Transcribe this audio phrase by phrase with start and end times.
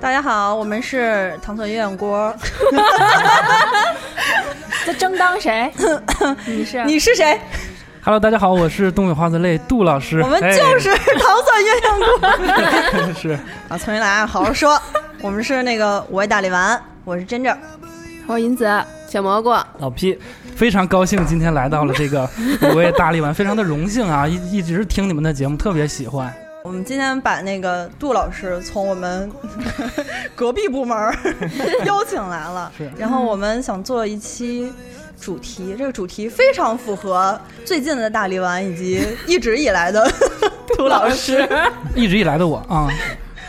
[0.00, 2.34] 大家好，我们是糖蒜鸳鸯锅。
[4.86, 5.70] 这争当谁？
[6.46, 7.38] 你是你是谁
[8.02, 10.22] ？Hello，大家好，我是东北话的泪杜老师。
[10.22, 12.08] 我们就是糖蒜鸳鸯锅。
[12.98, 14.80] 哎、是啊，重新来啊，好好说。
[15.20, 17.54] 我们是那个五味大力丸，我是真正，
[18.26, 18.66] 我是银子，
[19.06, 20.18] 小蘑菇，老 P，
[20.58, 22.28] 非常高兴今天来到了这个
[22.72, 24.26] 五位大力丸，非常的荣幸啊！
[24.26, 26.34] 一一直听你们的节目，特别喜欢。
[26.64, 29.30] 我们今天把那个杜老师从我们
[30.34, 30.98] 隔壁部门
[31.86, 34.72] 邀请来了，然后我们想做一期
[35.20, 40.10] 主题，这个主题非常符合最近的大力丸以及一直以来的
[40.76, 41.48] 杜老师，
[41.94, 42.90] 一直以来的我啊，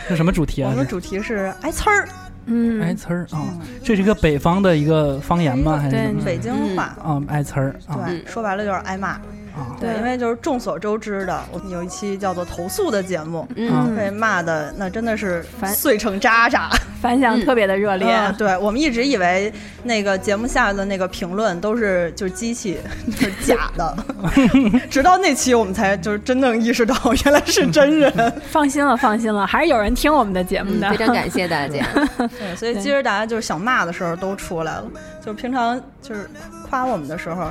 [0.08, 0.70] 是什么主题啊？
[0.70, 2.06] 我们主题是挨呲儿。
[2.50, 3.46] 嗯，挨呲儿啊，
[3.82, 5.76] 这是一个北方的一个方言吗？
[5.78, 6.22] 还是什么？
[6.24, 9.18] 北京话啊，挨呲儿啊，对，说白了就是挨骂。
[9.60, 15.44] 啊，对，因为就是众所周知的，我们有一期叫做投诉的节目，嗯，被骂的那真的是
[15.74, 18.08] 碎成渣渣， 反响特别的热烈。
[18.10, 22.78] 嗯、对我们一直以为那个节目下的那个评论都是就是机器，
[23.18, 23.96] 就是假的，
[24.88, 26.94] 直到那期我们才就是真正意识到
[27.24, 28.10] 原来是真人。
[28.48, 31.86] 放心了，放心了，还是有人听我们的节目的，嗯、非常感谢大家。
[32.16, 34.84] 对，所以今儿大家就是想骂的时候都出来了，
[35.20, 36.28] 就是平常就是
[36.68, 37.50] 夸我们的时候。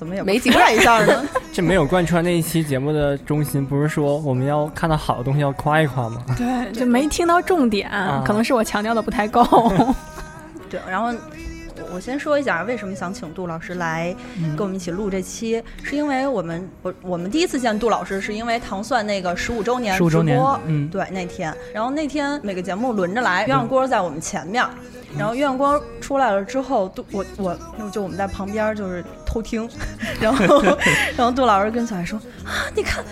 [0.00, 1.22] 怎么也没几个一下呢？
[1.52, 6.24] 这没有贯穿那一期节目的中心，不是说我们要看到好的东西要夸一夸吗？
[6.38, 9.44] 对，就没听到重点，啊、可能是我强调的不太够。
[10.70, 11.12] 对，然后
[11.92, 14.14] 我先说一下为什么想请杜老师来
[14.56, 24.64] 跟我们一起录这期，嗯、是因为我们我我们第一次见杜老师是因为糖蒜那个十五周年直播，嗯，对那天，然后那天每个节目轮着来，鸳鸯锅在我们前面。
[25.18, 27.58] 然后鸳鸯锅出来了之后，杜我我
[27.90, 29.68] 就我们在旁边就是偷听，
[30.20, 30.62] 然后
[31.16, 33.04] 然后杜老师跟小孩说啊，你看。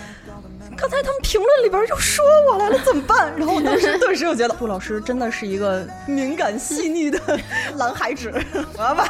[0.77, 3.33] 刚才他们评论里边就说我来了，怎么办？
[3.35, 3.77] 然后我当
[4.19, 7.19] 时顿时就觉得杜老师真的是一个敏感细腻的
[7.77, 8.33] 蓝海纸，
[8.77, 9.05] 我要把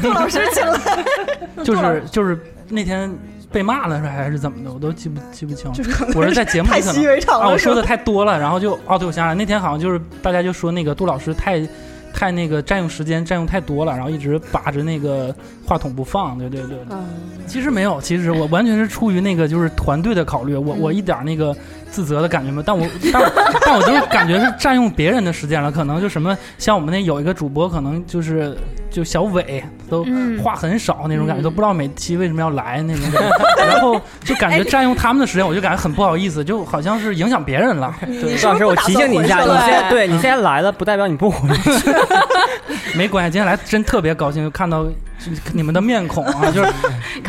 [0.00, 1.04] 杜老师请来。
[1.64, 3.12] 就是就是那天
[3.50, 4.72] 被骂了是还是怎么的？
[4.72, 5.72] 我都记不记不清。
[5.72, 7.46] 就是我是在节目里太习以为常了。
[7.46, 11.66] 啊，我说的太多了，然后就哦，对，我想起来那天好像就是大家就说那个杜老师太。
[12.14, 15.34] 太那个占用时间占用太多了，然后一直把着那个
[15.64, 16.76] 话筒不放，对对对。
[16.90, 17.06] 嗯，
[17.46, 21.56] 其实没有，其实我完全是出于那个就是团队的考虑，我我一点那个
[21.92, 23.22] 自责的感觉吗，但我但
[23.66, 28.56] 但我就是感觉是占用别人的时间了，可能就什么像我们那有一个主播，可能就是
[28.90, 30.04] 就小伟都
[30.42, 37.94] 话很少那种感觉，嗯、都不知道每期为什么要来那种感觉，然 后就感觉占用他们的时间，我就感觉很不好意思，就好像是影响别人了。
[38.00, 41.70] 对，杜老师，我提醒你一下，你现在对你现在来了，不代表你不回去。
[42.96, 44.86] 没关系，今天来真特别高兴，就看到
[45.52, 46.72] 你们的面孔啊， 就是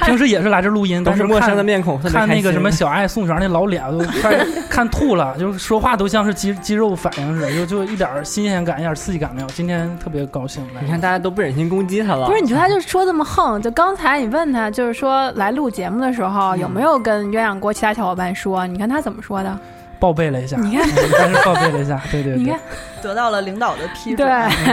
[0.05, 9.47] 平时也是来这录音，都是陌生的面孔，看那个什么小爱宋璇那老脸 都快看吐了，就是说话都像是肌肌肉反应似的，就就一点新鲜感、一点刺激感没有。
[9.47, 12.27] 今天特别高兴，你看大家都不忍心攻击他了。
[12.27, 18.65] 不是，你说他就说这么横，就刚才你问他，就是说来录节目的时候有没有跟鸳鸯锅其他小伙伴说？
[18.67, 19.59] 你看他怎么说的？
[19.99, 20.83] 报备了一下，你看，
[21.17, 22.59] 还是报备了一下，对对对，你看，
[23.03, 24.27] 得到了领导的批准。
[24.27, 24.27] 对，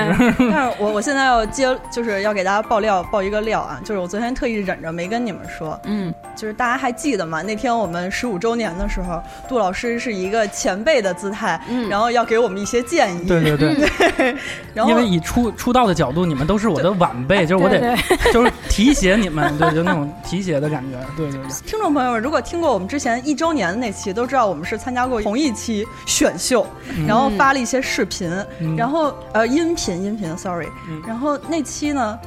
[0.51, 7.43] 但是我我现在要接，就是要给大家爆料，爆一个料啊，就是我昨天特意忍着没跟你们说，嗯，就是大家还记得吗？
[7.43, 14.37] 那天我们十五周年的时候，杜老师是一个前辈的姿态，嗯，然后要给我们一些建议，对对对，对
[14.75, 17.97] 然后因为以出出道的角度，你们都是我的晚辈，就是我得
[18.33, 21.51] 就是提携你们，对，就那种提携的感觉，对对对。
[21.67, 25.87] 听众朋友们，如果听过我们之前一周年的那期，都知道我们是参加过同一期。
[26.07, 26.67] 选秀，
[27.07, 28.20] 然后发了一些视频，
[28.61, 32.19] 嗯、然后呃音频音频，sorry，、嗯、然后那期呢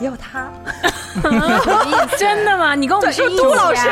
[0.00, 0.48] 也有他，
[2.18, 2.74] 真的吗？
[2.74, 3.88] 你跟我们是杜老师，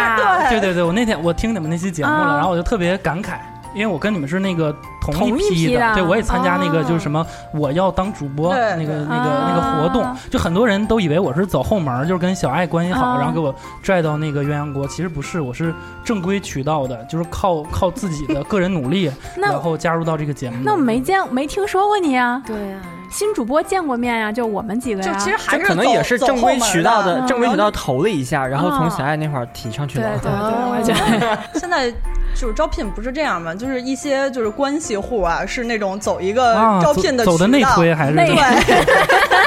[0.49, 3.39] 对对对对，我那天我听你们那期节目了，啊、然后我就特别感慨。
[3.75, 14.87] 因为我跟你们是那个同一批的，对我也参加那个就是什么我要当主播那个那个那个活动，就很多人都以为我是走后门，就是跟小爱关系好，然后给我拽到那个鸳鸯锅。
[14.89, 15.75] 其实不是，我是
[16.05, 20.57] 正规渠道的，就是靠靠自己的个人努力， 然后加入到这个节目。
[20.65, 22.43] 那我没见没听说过你啊？
[22.47, 22.79] 对呀。
[23.11, 25.15] 新主播见过面呀、啊，就我们几个呀、啊。
[25.15, 30.09] 就其实还是可能也是正规渠道的，的正规渠道投了一下，然后从小爱那会儿提上去了。
[30.23, 31.93] 对对对，我觉得 现在
[32.35, 38.27] 就是招聘不是这样嘛，就是一些就是关系户啊，是那种走一个招聘的、啊、走的内推还是对。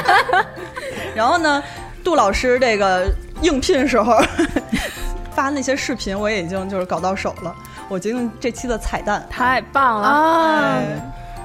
[1.16, 1.64] 然后呢，
[2.04, 3.08] 杜老师这个
[3.42, 4.20] 应聘时候
[5.36, 7.56] 发那些视频，我也已经就是搞到手了。
[7.90, 10.82] 我决定这期的彩蛋太棒了啊！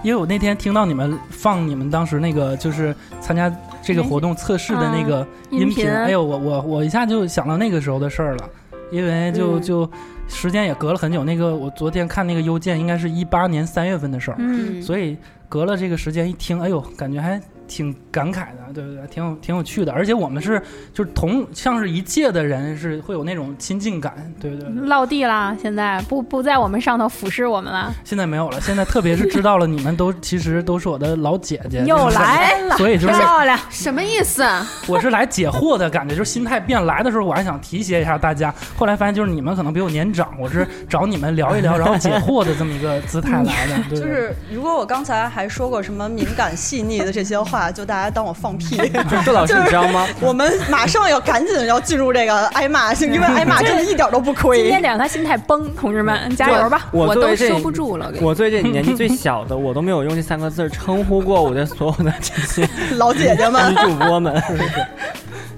[0.02, 3.52] 因为我那天听到你们放你们当时那个就是参加
[3.82, 8.49] 这个活动测试的那个音频，嗯、哎呦，我我我一下就想到那个时候的事儿了。
[8.90, 9.90] 因为就就
[10.26, 11.25] 时间也隔了很久。
[11.25, 15.17] 那个我昨天看那个邮件，应该是一八年三月份的事儿，嗯，所以
[15.49, 17.40] 隔了这个时间一听，哎呦，感觉还。
[17.68, 19.06] 挺感慨的，对不对？
[19.08, 20.60] 挺有挺有趣的，而且我们是
[20.92, 24.68] 就是同像是一届的人，是会有那种亲近感，对不对？
[24.70, 27.94] 落地啦，现在不不在我们上头俯视我们了。
[28.02, 34.42] 现在没有了，现在特别是知道了你们都其实都是我的老姐姐，又来了，所以就是漂亮，什么意思？
[34.88, 36.78] 我是来解惑的感觉，就是心态变。
[36.86, 43.90] 来的时候我还想提携一下大家，后来发现就是你们可能比我年长，我是找你们聊一聊， 然后解惑的这么一个姿态来的。
[43.90, 48.34] 就是如果我刚才还说过什么敏感细腻的这些话，就大家当我。
[48.38, 48.76] 放屁！
[49.26, 50.06] 杜老师，你知道吗？
[50.22, 54.58] 我们马上要赶紧要进入这个挨骂，因为挨骂真的一点都不亏。
[54.62, 56.87] 今天得让他心态崩，同志们加油吧！
[56.93, 58.12] 我都收不住了。
[58.20, 64.40] 我最近 年纪最小的，我都没有用这三个字称呼过我的所有的这些老姐姐们、女主播们。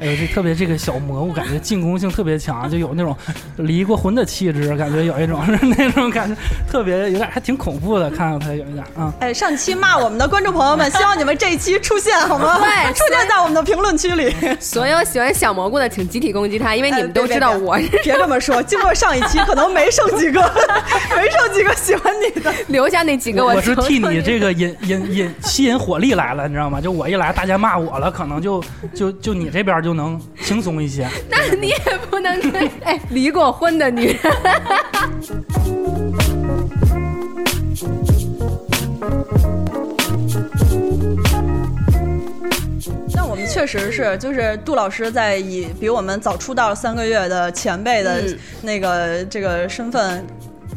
[0.00, 3.14] 哎呦，这特别这个小蘑菇，感觉进攻性特别强，就有那种
[3.56, 6.35] 离过婚的气质，感觉有一种是 那种感觉，
[6.70, 9.12] 特别有点还挺恐怖的，看到他有一点啊。
[9.20, 12.58] 哎，上期骂我们的观众朋友们，希望你们这一期出现好吗？
[12.58, 14.35] 对，出现在我们的评论区里。
[14.58, 17.76] 所有喜欢小蘑菇的，请集体攻击他，因为你们都知道我。
[18.03, 20.41] 别这么说，经过上一期，可能没剩几个，
[21.14, 23.44] 没剩几个喜欢你的，留下那几个。
[23.44, 26.81] 我是替你这个引引引吸引火力来了，你知道吗？
[26.81, 28.64] 就我一来，大家骂我了，可能就
[28.94, 29.89] 就就你这边就。
[29.90, 31.04] 就能轻松一些。
[31.28, 31.76] 那你也
[32.08, 34.19] 不能跟 哎离过婚的女人。
[43.16, 48.22] 那我们确实是，就是杜老师在以比我们早出道三个月的前辈的
[48.62, 50.25] 那个这个身份。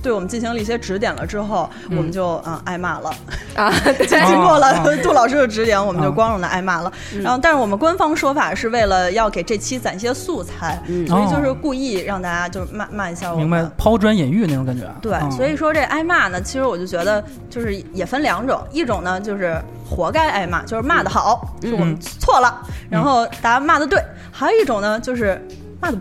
[0.03, 3.09] 对我们进行了一些指点了之后，我们就嗯挨骂了
[3.55, 3.71] 啊。
[4.05, 6.91] 经过了 杜老师的指点，我们就光荣的挨骂了。
[7.23, 13.47] 然后，但是我们官方说法是为了要给这期攒些素材，所以就是故意让大家就是骂骂一下我们。
[13.47, 14.85] 明白，抛砖引玉那种感觉。
[15.01, 19.57] 对，所以说这挨骂呢，其实我就觉得就是也分两种，一种呢就是
[19.89, 23.97] 活该挨骂，就是骂的好，是我们错了，然后大家骂的对；
[24.31, 25.41] 还有一种呢就是
[25.79, 25.97] 骂的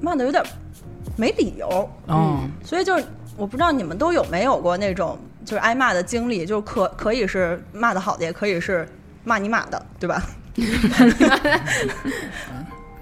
[0.00, 0.42] 骂的有点
[1.16, 1.90] 没理由。
[2.08, 3.04] 嗯，所以就是。
[3.36, 8.88] 我不知道你们都有没有过那种就是挨骂的经历，就可可以是骂的好的，也可以是
[9.24, 10.22] 骂你骂的，对吧？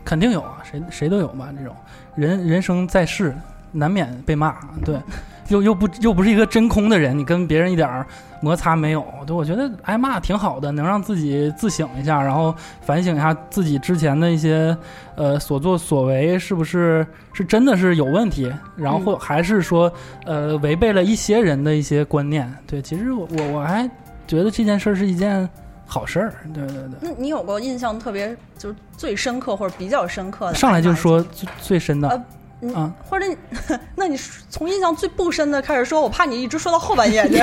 [0.05, 1.49] 肯定有啊，谁谁都有嘛。
[1.57, 1.75] 这种
[2.17, 3.35] 人人生在世，
[3.73, 5.01] 难免被骂，对。
[5.49, 8.05] 又又不又不是一个真空的人，你跟别人一点
[8.41, 14.77] 摩擦没有，对我觉得挨骂挺好的，能让自己自省一下，然后反省一下自己之前的一些
[15.17, 19.91] 呃所作所为是不是是真的是有问题，然后或还是说
[20.27, 22.53] 呃违背了一些人的一些观念。
[22.67, 23.89] 对，其实我我我还
[24.27, 25.49] 觉得这件事儿是一件
[25.87, 26.35] 好事儿。
[26.53, 26.91] 对对对。
[27.01, 30.55] 那你有过印象特别就是最深刻或者比较深刻的？
[30.55, 32.23] 上来就说最最深的。
[32.61, 33.27] 嗯，或者，
[33.95, 34.17] 那你
[34.49, 37.43] 从印象最不深的开始说，我怕你一直说到后半夜去。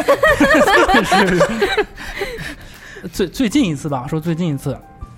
[3.11, 4.77] 最最近一次吧，说最近一次，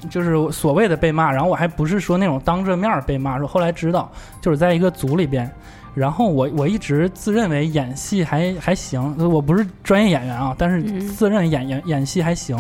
[0.10, 4.12] 就是所谓的被骂，然后我还不是说那种当着面被骂，说后来知道，
[4.42, 5.50] 就是在一个组里边，
[5.94, 12.56] 然后我我一直自认为演戏还还行，我不是专业演员啊，但是自认为演演演戏还行，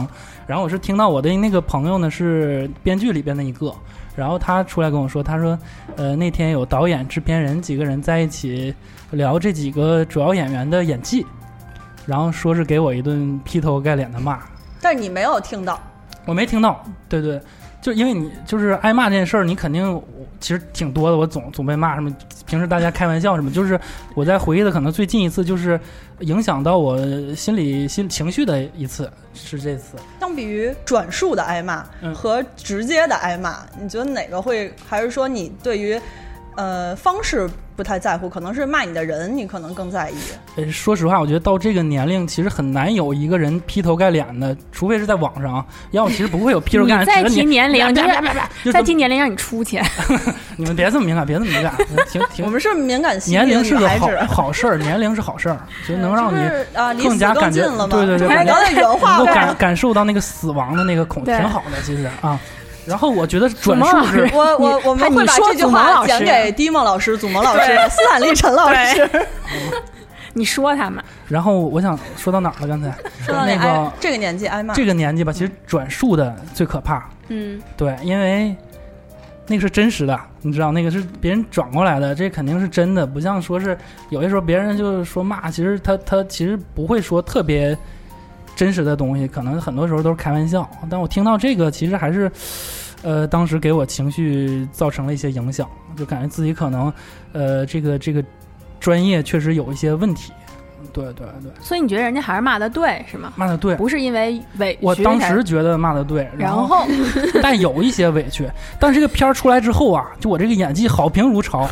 [0.45, 3.73] 然后我是听到我的那个朋友呢是编剧里边的一个。
[4.15, 5.57] 然后他出来跟我说，他说，
[5.95, 8.73] 呃，那天有导演、制片人几个人在一起
[9.11, 11.25] 聊这几个主要演员的演技，
[12.05, 14.39] 然后说是给我一顿劈头盖脸的骂。
[14.81, 15.79] 但是你没有听到，
[16.25, 16.83] 我没听到。
[17.09, 17.41] 对对，
[17.81, 20.01] 就因为你就是挨骂这件事儿，你肯定
[20.43, 21.17] 其实挺多的。
[21.17, 23.79] 我总总被骂什么，平时大家开玩笑什么，就是
[24.13, 25.79] 我在回忆的可能最近一次就是。
[26.19, 26.97] 影响到我
[27.35, 29.97] 心理心情绪的一次是这次。
[30.21, 31.83] 相比于转述的挨骂
[32.13, 34.71] 和直接的挨骂，你觉得哪个会？
[34.87, 35.99] 还是说你对于
[36.55, 37.49] 呃方式？
[37.75, 40.13] 不太在乎，可能是骂你的人，你可能更在意。
[40.57, 47.05] 呃，说实话，我觉得到这个年龄，其实很难有一个人劈头盖脸的，除非是在网上，要么其实不会有劈头盖脸。
[47.09, 49.81] 再提年龄， 就是再 提年龄，让你出去。
[50.55, 51.73] 你们别这么敏感，别这么敏感。
[52.43, 53.19] 我们是敏感。
[53.25, 55.57] 年龄是个好好事儿，年龄是好事儿，
[55.87, 62.39] 就能让你啊更加感觉，对对对，能够感感受到那个死亡的那个恐，挺好的，其实啊。
[62.85, 69.09] 然后我觉得转述是，我我我们会把这句话讲给迪梦老师、祖萌老师、斯坦利陈老师。
[70.33, 71.03] 你说他们。
[71.27, 72.67] 然后我想说到哪儿了？
[72.67, 77.07] 刚才说到那个这个年纪挨骂，这个年纪吧，其实转述的最可怕。
[77.29, 78.55] 嗯，对，因为
[79.47, 83.77] 那个是真实的，你知道，那个是别人转过来的，这肯定是真的，不像说是
[84.09, 87.77] 有些时候别人就是说骂，其实他他其实不会说特别。
[88.55, 90.69] 真实的东西，可能很多时候都是开玩笑。
[90.89, 92.31] 但我听到这个，其实还是，
[93.01, 96.93] 呃，当时给我情绪造成了一些影响，就感觉自己可能，
[97.31, 98.23] 呃，这个这个
[98.79, 100.31] 专业确实有一些问题。
[100.91, 103.31] 对对对，所以你觉得人家还是骂的对是吗？
[103.35, 104.79] 骂的对，不是因为委屈。
[104.81, 106.85] 我当时觉得骂的对，然后
[107.41, 108.49] 但有一些委屈。
[108.79, 111.67] 但这个片儿出来之后啊，就我这个演技好评如潮，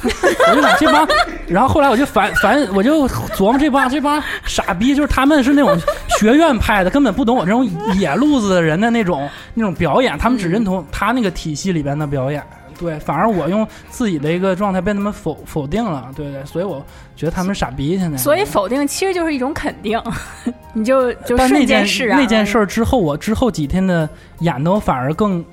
[0.49, 1.07] 我就想这帮，
[1.47, 5.77] 然后后来我就反反我就琢磨这帮这帮傻逼，就是他们是那种
[6.19, 12.43] 学院派的，根本不懂我这种野路子的人的那种那种表演，他们只认同他那个体系里边的表演。
[12.81, 16.83] 对，反而我用自己的一个状态被他们否否定了，对对，所以我
[17.15, 17.97] 觉得他们傻逼。
[17.97, 20.01] 现在，所以否定其实就是一种肯定，
[20.73, 24.09] 你就就那件事那件事儿之后，我之后几天的
[24.39, 25.45] 演的我反而更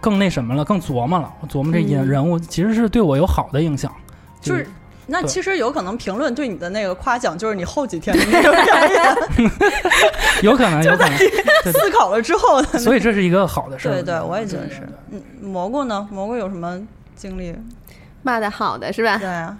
[0.00, 1.30] 更那什么了，更琢磨了。
[1.40, 3.92] 我琢磨这演人物其实是对我有好的影响，
[4.40, 4.66] 就是。
[5.10, 9.50] 那其实有可能评论对你的那个夸奖，就是你后几天的那个表演，
[10.42, 11.18] 有可能，有可能
[11.72, 13.92] 思考了之后，所以这是一个好的事儿。
[13.92, 14.88] 对对，我也觉得是。
[15.10, 16.08] 嗯，蘑菇呢？
[16.10, 16.80] 蘑菇有什么
[17.16, 17.54] 经历？
[18.22, 19.18] 骂的好的是吧？
[19.18, 19.58] 对啊，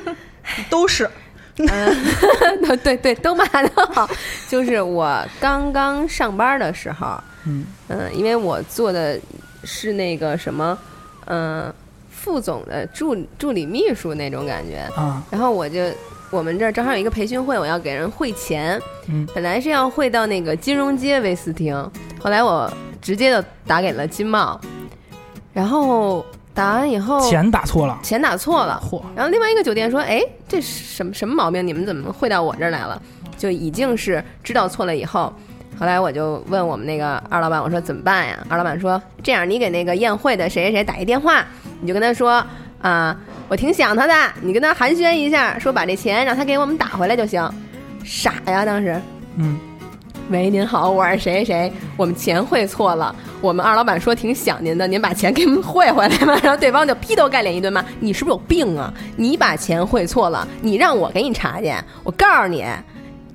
[0.70, 1.08] 都是。
[1.60, 4.08] 嗯，对对，都骂的好。
[4.48, 9.20] 就是我刚刚上班的时候，嗯嗯，因为我做的
[9.62, 10.78] 是那个什么，
[11.26, 11.72] 嗯。
[12.22, 15.80] 副总的助助理秘书那种感觉啊，然后我就
[16.30, 21.74] 我们这儿正好有一个培训会，我要给人汇钱，嗯，本来是要汇到那个金融街威斯汀，
[22.18, 24.60] 后来我直接就打给了金茂，
[25.54, 26.22] 然后
[26.52, 29.02] 打完以后钱打错了，钱打错了，嚯！
[29.16, 31.66] 然后另外一个酒店说，哎，这什么什么毛病？
[31.66, 33.00] 你们怎么汇到我这儿来了？
[33.38, 35.32] 就已经是知道错了以后。
[35.80, 38.38] 后来我就问我们那个二老板，我说怎么办呀？
[38.50, 41.42] 二老板说这样，你给那个宴会的谁谁谁打一电话，
[41.80, 42.44] 你就跟他说
[42.82, 43.16] 啊，
[43.48, 47.42] 我挺想他的，你跟他寒暄一下，说把这钱让他给我们打回来就行。
[48.04, 49.00] 傻呀，当时，
[49.36, 49.58] 嗯，
[50.28, 56.38] 喂，您好，我是谁谁谁，我们钱汇错了，我们二老板说挺想您的，您把钱给我们汇回来吧。
[56.42, 58.92] 然后对方就劈头盖脸一顿骂，你是不是有病啊？
[59.16, 61.72] 你把钱汇错了，你让我给你查去？
[62.04, 62.66] 我告诉你，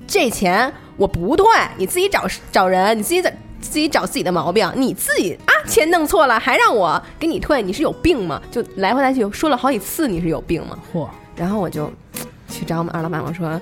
[0.06, 0.72] 这钱。
[0.96, 8.40] 我不对，你自己找找人，你自己在自己找自己的毛病，你自己啊钱弄错了还让我给你退，你是有病吗？
[8.50, 10.78] 就来回来去说了好几次，你是有病吗？
[10.92, 11.08] 嚯！
[11.34, 11.90] 然后我就
[12.48, 13.60] 去找我们二老板，我说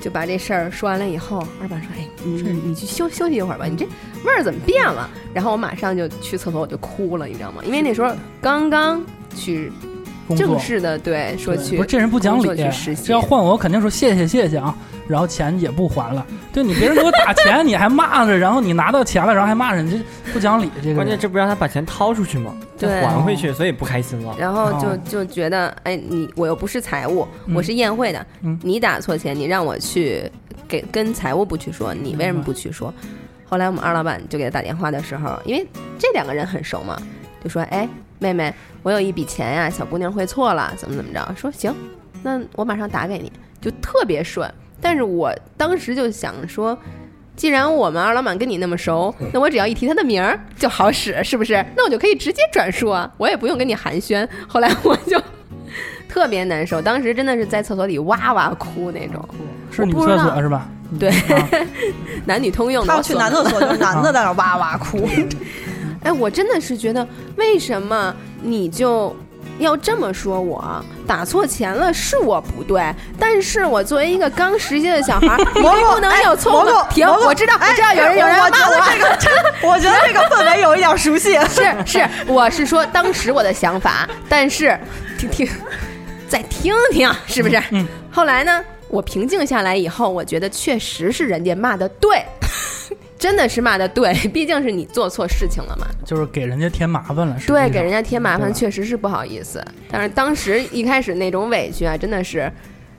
[0.00, 3.86] 就把这事儿说完了以后，二老板说：“哎，你你去休休息一会儿吧，你这
[4.24, 7.62] 味儿怎么变了？”然后我马上就去厕所，我就哭了，你知道吗？
[7.64, 9.02] 因为那时候刚刚
[9.34, 9.72] 去
[10.36, 12.48] 正式的对说去，不是这人不讲理，
[13.04, 14.74] 这要换我肯定说谢谢谢谢啊。
[15.06, 19.98] 然后钱也不还了，对你别人给我打钱，你还骂着，然后你拿到钱了，然后还骂人，这
[20.34, 20.70] 不讲理。
[20.82, 22.54] 这个关键这不让他把钱掏出去吗？
[22.78, 24.36] 对，还回去，所以不开心了。
[24.38, 28.26] 然后就就觉得，哎，你我又不是财务，我是宴会的，
[28.62, 30.30] 你打错钱，你让我去
[30.68, 32.92] 给跟财务部去说，你为什么不去说？
[33.46, 35.66] 后来我们二老板就给他打电话的时候，因为
[35.98, 37.00] 这两个人很熟嘛，
[37.48, 37.88] 就说，哎，
[38.18, 38.52] 妹妹，
[38.82, 41.34] 我有一笔钱呀，小姑娘会错了，怎么怎么着？
[41.34, 41.74] 说行，
[42.22, 44.52] 那我马上打给你，就特别顺。
[44.82, 46.78] 但是我当时就想说，
[47.34, 51.64] 既然我们二老板跟你那么熟，那我只要一提他的名儿就好使，是不是？
[51.74, 54.28] 那我就可以直接转述啊，我也不用跟你寒暄。
[54.46, 55.18] 后来我就
[56.06, 59.26] 特别难受，当时真的是在厕所里哇哇哭那种。
[59.70, 60.68] 是女厕所是吧？
[60.98, 61.12] 对，
[62.26, 62.86] 男女通用。
[62.86, 65.08] 他要去男厕所，就是男的在那哇哇哭。
[66.04, 69.14] 哎，我真的是觉得，为什么你就？
[69.60, 76.92] 要这么说，我打错钱了是我不对，但是我作为一个刚实习的小孩，你不能有错误。
[76.92, 78.76] 停， 我知道，我知道有人有人骂我。
[79.68, 81.36] 我觉得这个氛围有一点熟悉。
[81.48, 84.78] 是是，我是说当时我的想法，但是
[85.18, 85.48] 听听，
[86.28, 87.60] 再听听，是不是？
[87.72, 87.84] 嗯。
[88.12, 92.24] 后来呢，我平静下来以后，我觉得确实是人家骂的对。
[93.18, 97.36] 真的是骂的对， 毕竟是你做错事情了嘛，就是给人家添麻烦了。
[97.46, 99.62] 对，给人家添麻烦确实是不好意思。
[99.90, 102.50] 但是当时一开始那种委屈啊，真的是，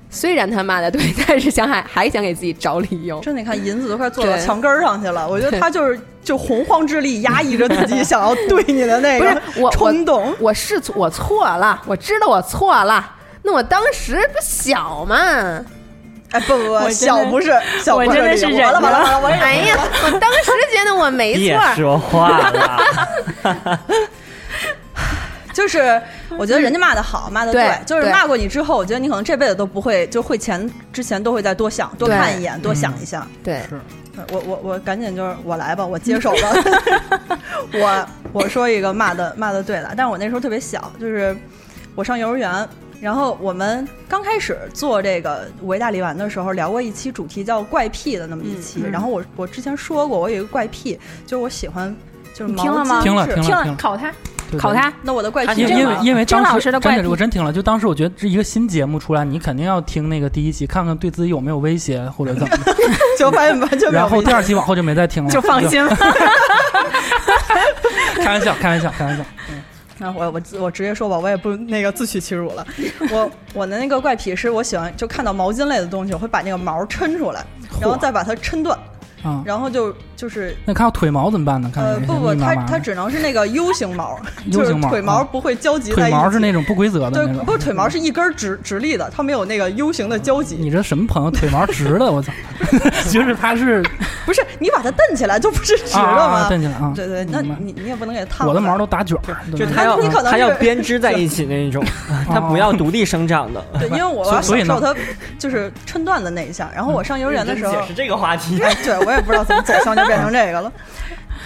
[0.09, 3.21] 虽然他骂的对，但是想还 还想给自己找理由。
[3.21, 5.25] 这你看，银子都快坐到墙根上去了。
[5.29, 10.35] 我觉得他就是就洪荒之力压抑着自己想要对你的那个冲动。
[10.39, 13.15] 我是我错了，我知道我错了。
[13.41, 15.63] 那我当时不小嘛。
[16.31, 17.47] 哎不不不，小不是
[17.81, 21.41] 小不是，我真的是忍了，完了完了，我哎呀，我当时觉得我没错。
[21.41, 23.79] 别说话了。
[25.51, 26.01] 就是
[26.37, 33.27] 我觉得人家骂的好，骂的对，就是骂过你之后，我觉得你可能这辈子都不会，就会前之前都会再多想、多看一眼、多想一下。
[33.43, 33.79] 对，是
[34.31, 37.37] 我我我赶紧就是我来吧，我接手吧。
[37.73, 41.35] 我我说一个骂的骂的对了，但是我那时候特别小，就是
[41.95, 42.69] 我上幼儿园。
[43.01, 48.83] 然后我们刚开始做这个五味大力丸的时候，聊过一期主题叫怪癖的那么一期。
[48.91, 51.95] 然后我我之前说过，我有一个怪癖，就是我喜欢
[52.33, 53.01] 就是听了吗？
[53.01, 54.13] 听了听听了了，考他，
[54.57, 54.91] 考他。
[55.01, 62.75] 那我的怪癖因因为因为郑当时真老师的怪癖我真听了，就当时我觉得这一个新节目出来，你肯定要听那个第一期，看看对自己有没有威胁或者怎么的。
[63.17, 65.95] 就发现完全然后第二期往后就没再听了，就放心了。
[68.15, 69.23] 开玩笑，开玩笑，开玩笑。
[70.01, 72.65] 那我我我直接说吧，我也不那个自取其辱了。
[73.11, 77.45] 我我的那个怪癖是我喜欢就看到毛巾类的东西，我会把那个毛抻出来，
[77.81, 78.79] 然后再把它抻断，
[79.23, 81.71] 啊，然后就就是那看到腿毛怎么办呢？
[81.73, 84.17] 看呃不不，它它只能是那个 U 型毛，
[84.51, 86.11] 就是腿毛啊不会交集在一起。
[86.11, 87.27] 腿毛是那种不规则的。
[87.45, 90.55] 不是腿毛是一根直直立的，它没有那个 U 型的交集。
[90.59, 91.31] 你这什么朋友？
[91.31, 92.31] 腿毛直的，我操！
[93.09, 93.83] 就是它是
[94.25, 96.49] 不是你把它蹬起来就不是直的啊，吗？
[96.49, 96.91] 蹬起来啊。
[96.95, 98.47] 对对，那你你也不能给它烫。
[98.47, 101.83] 我的毛都打卷儿，对就它要你可能它要是编织在一起那一种，
[102.27, 103.63] 它不要独立生长的。
[103.79, 104.99] 对，因为我要所所以呢享受它
[105.37, 106.69] 就是抻断的那一下。
[106.75, 110.71] 然后我上幼儿园的时候，解释这个话题，哎，对我也不知道怎么走向就变成这个了。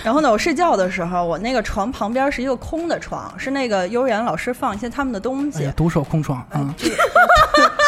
[0.03, 6.73] 然后呢，我睡觉的时候，我那个床旁边是一个空的床，是那个幼儿园老师放一些他们的东西独守空床啊，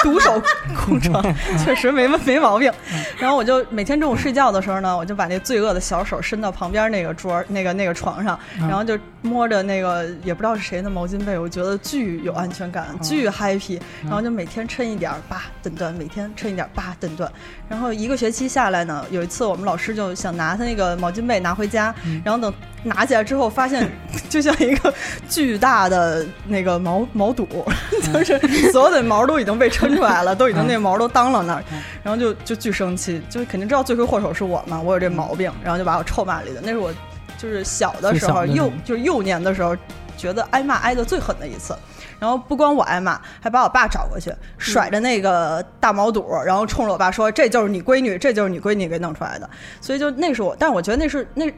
[0.03, 0.41] 独守
[0.75, 1.23] 空床，
[1.63, 2.71] 确实没没毛病。
[3.17, 13.79] 然后我就每天中午睡觉的时候呢，我就把那罪恶的小手伸到旁边那个桌儿那个那个床上，然后就摸着那个也不知道是谁的毛巾被，我觉得巨有安全感，巨 happy。
[14.03, 17.31] 然后就每天抻一点儿，叭蹬断，每天抻一点儿，叭蹬断。
[17.67, 23.89] 然后一个学期下来呢，有一次我们老师就想拿他那个毛巾被拿回家，然后等拿起来之后，发现
[24.29, 24.93] 就像一个
[25.29, 27.47] 巨大的那个毛毛肚，
[28.13, 31.63] 就是所有的毛都已经被抻出来了，都已经那毛都当了那儿，
[32.03, 36.61] 然后就就巨生气，就是肯定知道罪魁祸首是我嘛，我有这毛病，然后就把我臭骂了一顿。
[36.63, 36.93] 那是我
[37.37, 39.75] 就是小的时候，幼就是幼年的时候，
[40.17, 41.75] 觉得挨骂挨的最狠的一次。
[42.17, 49.47] 然后不光我挨骂，还把我爸找过去，甩着那个大毛肚，然后冲着我爸说：“这就是你闺女，这就是你闺女给弄出来的。”
[49.81, 51.51] 所以就那是我，但是我觉得那是那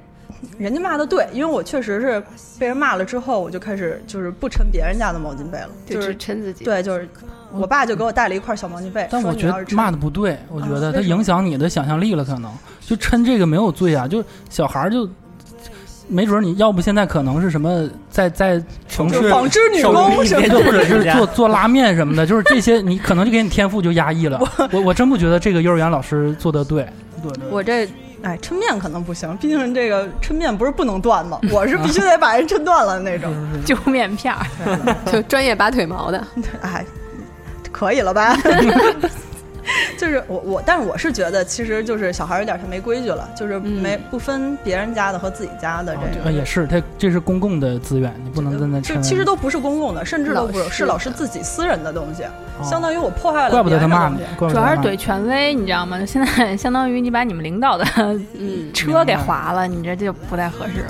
[0.57, 2.23] 人家骂的对，因为我确实是
[2.59, 6.63] 被人骂了之后，我就开始就是不抻别人家的毛巾被了，就就是只抻自己。
[6.65, 7.07] 对，就是
[7.51, 15.09] 我爸就给我带了一块小毛巾被，但我觉得骂的不对，我觉得它为什么影响你的想象力了，可能就抻这个没有罪啊，就小孩儿就。
[16.09, 20.55] 没准儿你要不现在可能是什么在在从事就纺织女工什么的。
[20.63, 24.39] 或者是做做拉面什么的，就是这些你可能就给你天赋就压抑了。
[24.71, 26.87] 我我真不觉得这个幼儿园老师做的对，
[27.21, 27.49] 对对。
[27.51, 27.85] 我这
[28.27, 31.39] 哎抻面可能不行，毕竟这个抻面不是不能断吗？
[31.49, 33.33] 我是必须得把人抻断了那种。
[33.63, 34.45] 揪面片儿，
[35.09, 36.21] 就专业拔腿毛的，
[36.61, 36.85] 哎，
[37.71, 38.35] 可以了吧？
[39.97, 46.31] 就是我我，但是我是觉得，其实就是小孩有点太没规矩了，就是没、不分别人家的和自己家的这啊个。
[46.31, 48.95] 也是，他这是公共的资源，你不能在那抻。
[48.95, 56.03] 就其实都不是公共的，甚至都不是老是老师自己私人的东西，哦相当于我破坏了怪不得他骂你主要是怼权威，你知道吗？
[56.05, 57.85] 现在 相当于你把你们领导的
[58.39, 60.85] 嗯， 车给划了，你这就不太合适。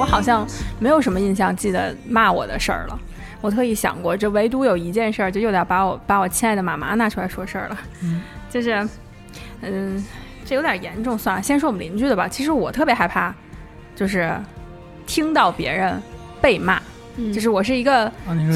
[0.00, 0.46] 我好像
[0.78, 2.98] 没有什么印象记得骂我的事儿了。
[3.42, 7.78] 我特意想过，这唯独有一件事儿，就又得把我把我亲爱的妈妈拿出来说事儿了。
[8.02, 8.88] 嗯就是，
[9.60, 10.02] 嗯，
[10.44, 12.26] 这有点严重，算了，先说我们邻居的吧。
[12.26, 13.34] 其实我特别害怕，
[13.94, 14.34] 就是
[15.06, 16.00] 听到别人
[16.40, 16.80] 被骂，
[17.32, 18.10] 就是我是一个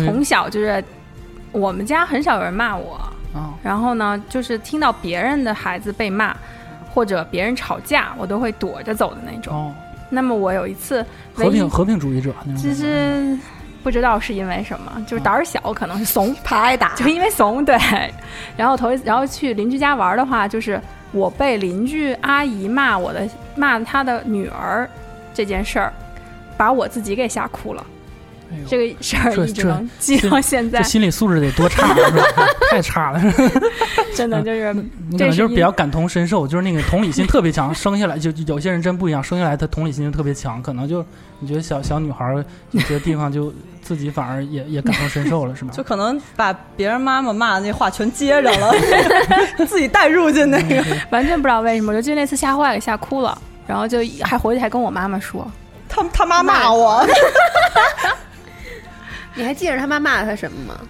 [0.05, 0.83] 从小就是
[1.53, 2.95] 我们家很少有人骂我，
[3.35, 6.35] 啊，然后呢，就是听到别人的孩子被骂
[6.91, 9.55] 或者别人吵架，我都会躲着走的那种。
[9.55, 9.75] 哦，
[10.15, 13.39] 那么我有一次和平和平主义者，那种其实
[13.83, 17.77] 不知道是因为什么，就是胆儿小，可能是怂，怕挨打就因为怂对。
[18.57, 20.81] 然后头一次，然后去邻居家玩的话，就是
[21.13, 24.89] 我被邻居阿姨骂我的骂她的女儿
[25.35, 25.93] 这件事儿，
[26.57, 27.85] 把我自己给吓哭了。
[28.55, 32.25] 哎这个事儿一直能记到现在这，心理素质得多差，是吧
[32.71, 33.21] 太差了。
[34.15, 41.05] 真的就是你可能这就是比较感同身受，就是那个同理心特别强，生下来就就有些人真不一样，生下来他同理心就特别强，可能就
[41.41, 45.73] 你觉得小小女孩儿有些地方就自己反而也也感同身受了，是吗？
[45.75, 48.73] 就可能把别人妈妈骂的那话全接着了，
[49.67, 50.83] 自己带入进那个。
[51.11, 53.37] 完全不知道为什么，我就记得那次吓坏了，吓哭了。
[53.67, 55.51] 然后就还回去还跟我妈妈说，
[55.89, 57.03] 他他妈骂我，
[59.35, 60.81] 你还记着他妈骂了他什么吗？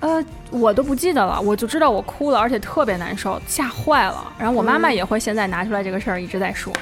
[0.00, 4.32] 呃，我都不记得了，我就知道我哭了，而且特别难受，吓坏了。
[4.38, 6.72] 然后我妈妈也会现在拿出来这个事儿一直在说，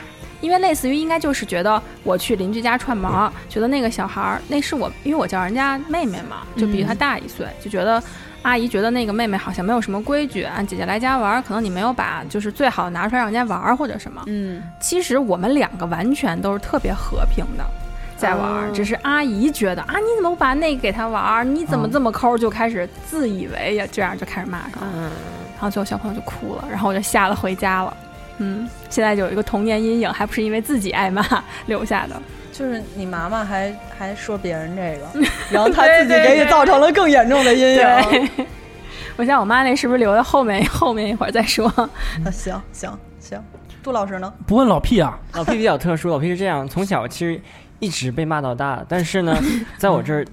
[0.40, 8.02] 因为类似于应该就是觉得我去邻居家串门儿，觉得那个小孩儿那是我，因为我叫人家妹妹嘛，就比她大一岁，就觉得。
[8.42, 14.22] 阿姨觉得那个妹妹好像没有什么规矩，啊，姐姐来家玩儿，可能你没有把就是最好的拿出来让人家玩儿或者什么。
[14.26, 17.64] 嗯，其实我们两个完全都是特别和平的，
[18.16, 21.44] 在玩儿，只是阿姨觉得啊，你怎么不把那个给他玩儿？
[21.44, 22.36] 你怎么这么抠？
[22.38, 24.88] 就开始自以为呀，这样就开始骂上了。
[24.94, 25.02] 嗯，
[25.54, 27.96] 然后最后小朋友就哭了，然后我就吓得回家了。
[28.38, 31.24] 嗯，现在就有一个童年阴影，还不是因为自己挨骂
[31.66, 32.20] 留下的。
[32.52, 37.76] 就是你妈妈还还说别人这个， 然后她自己给你造成了更严重的阴影。
[37.78, 38.46] 对，
[39.16, 41.66] 我想我妈那是不是留在后面后面一会儿再说？
[42.24, 43.42] 啊，行行行，
[43.82, 44.32] 杜老师呢？
[44.46, 47.40] 不问老屁啊，老屁比较特殊，老屁是这样，从小其实
[47.80, 49.36] 一直被骂到大，但是呢，
[49.78, 50.24] 在我这儿，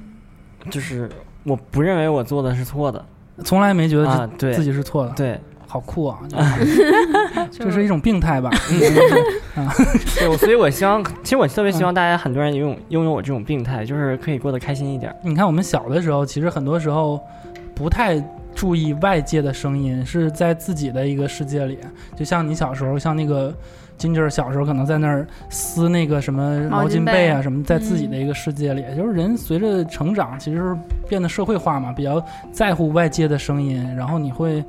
[0.69, 1.09] 就是
[1.43, 3.03] 我不认为我做的是错的
[3.43, 6.19] 从来没觉得啊，对自己是错的，对，好酷啊！
[7.51, 8.51] 这是一种病态吧？
[10.15, 15.15] 对，我所以，我希望，其实我特别希望大家很多人拥有拥有我这种病态，就是可以过得开心一点。
[15.23, 17.19] 你看，我们小的时候，其实很多时候
[17.73, 18.21] 不太
[18.53, 21.79] 注意外界的声音，是在自己的一个世界里。
[22.15, 23.51] 就像你小时候，像那个
[24.01, 28.83] 金枝儿小时候，可能在那儿撕那个什么毛巾被啊什么，在自己的一个世界里。
[28.97, 30.75] 就是人随着成长，其实
[31.07, 34.63] 变得社会化嘛，比较在乎外界的声音，然后你会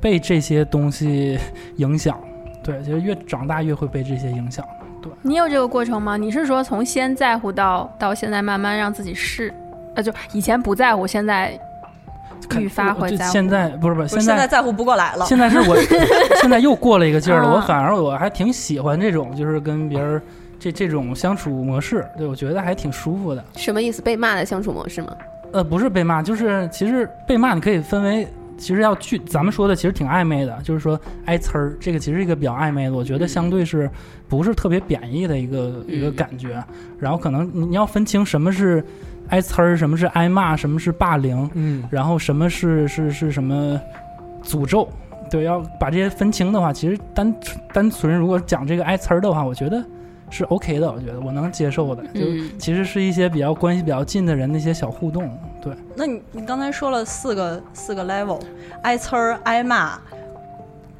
[0.00, 1.38] 被这些东西
[1.76, 2.18] 影响。
[2.64, 4.64] 对，就是越长大越会被这些影响。
[5.02, 6.16] 对你有这个过程吗？
[6.16, 9.52] 你是说从先在乎到到现在慢慢让自己是，
[9.94, 11.67] 呃，就以前不在乎，现在看
[12.58, 15.24] 愈发会就在乎现在不是不是，现在现在在乎不过来了。
[15.26, 15.76] 现在是我，
[16.40, 17.48] 现在又过了一个劲儿了。
[17.48, 20.20] 啊我反而我还挺喜欢这种，就是跟别人
[20.58, 22.04] 这这种相处模式。
[22.16, 23.44] 对我觉得还挺舒服的。
[23.56, 24.02] 什么意思？
[24.02, 25.14] 被骂的相处模式吗？
[25.52, 33.90] 呃，不是被骂，就是其实被骂你可以分为，其实要具咱们说的其实挺暧昧的，就是说挨呲儿，这个其实是一个比较暧昧的，我觉得相对是
[34.28, 36.62] 不是特别贬义的一个、一个感觉。
[36.98, 38.84] 然后可能你你要分清什么是
[39.28, 43.80] 挨呲儿，什么是挨骂，什么是霸凌，嗯，然后什么是是是什么
[44.42, 44.88] 诅咒？
[45.30, 49.84] 对，要把这些分清的话，其实单纯单纯如果讲这个挨呲儿的话，我觉得
[50.30, 52.02] 是 OK 的，我觉得我能接受的。
[52.06, 55.30] 就嗯其实是一些比较关系比较近的人的一些小互动。
[55.60, 58.40] 对，那你你刚才说了四个四个 level，
[58.82, 59.98] 挨呲儿、挨骂，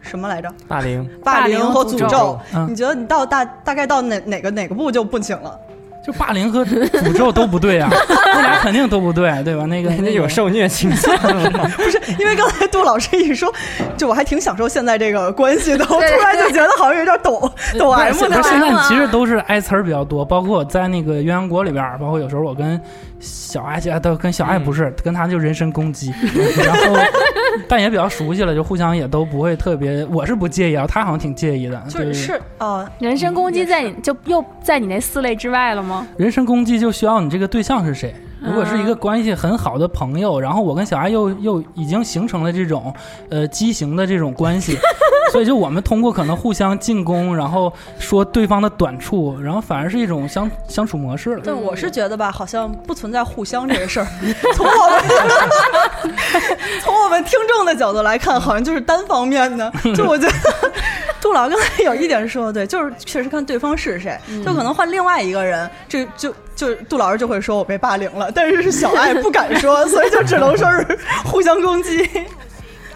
[0.01, 0.53] 什么来着？
[0.67, 2.41] 霸凌，霸凌和诅咒诅咒。
[2.55, 5.59] 嗯你觉得你到大大概到哪哪个哪个步就不行了？
[6.03, 7.91] 就霸凌和诅咒都不对啊，
[8.35, 9.65] 那俩肯定都不对，对吧？
[9.67, 11.15] 那个人家 那有受虐倾向。
[11.77, 13.53] 不是，因为刚才杜老师一说，
[13.97, 18.69] 就我还挺享受现在这个关系的，我突然就觉得好像有点抖抖 M 的是现在。
[18.89, 22.81] 其实都是挨词儿比较多，包括我在那个鸳鸯锅里边儿，包括有时候我跟
[23.21, 26.15] 小爱姐都跟小爱不是，跟他就人身攻击，
[26.65, 26.97] 然后
[27.69, 36.07] 但也比较熟悉了，就互相也都不会特别，我是不介意啊，他好像挺介意的，就对是哦，人身攻击在你就又在你那四类之外了吗？
[36.17, 38.15] 人身攻击就需要你这个对象是谁。
[38.41, 42.95] 如果是一个关系很好的朋友，然后我跟小爱又又已经形成了这种
[43.31, 44.79] 呃畸形的这种关系，
[45.31, 51.43] 所以就我们通过可能互相进攻，然后说对方的短处，然后反而是一种相相处模式了。
[51.45, 54.07] 但我是觉得吧，好像不存在互相这个事儿。
[54.55, 55.03] 从我们
[56.83, 59.73] 从我们听众的角度来看，好像就是单方面的。
[59.95, 60.73] 就我觉得
[61.21, 72.09] 杜老刚才有一点说的对，就是确实看对方是谁，就可能换另外一个人，这就就杜老师就会说我被霸凌了，但是是小爱不敢说，所以就只能说是互相攻击。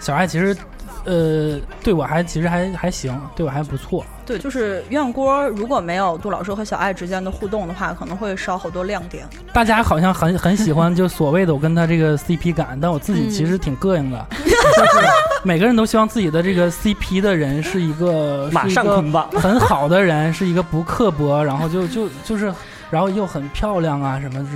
[0.00, 0.56] 小爱其实
[1.04, 4.04] 呃对我还其实还还行，对我还不错。
[4.24, 9.26] 对，就是鸳鸯锅，如果没有杜老师和小爱之间的互动的话，可能会少好多亮点。
[9.52, 15.06] 大家好像很很喜欢 就所谓的我跟他这个 CP 感，但我自己其实挺膈应的， 就是
[15.42, 22.52] 每个人都希望自己的这个 CP 的人是一个 马上捆绑很好的人，是一个不刻薄，然后就就就是。
[22.92, 24.46] 然后又很漂亮啊，什么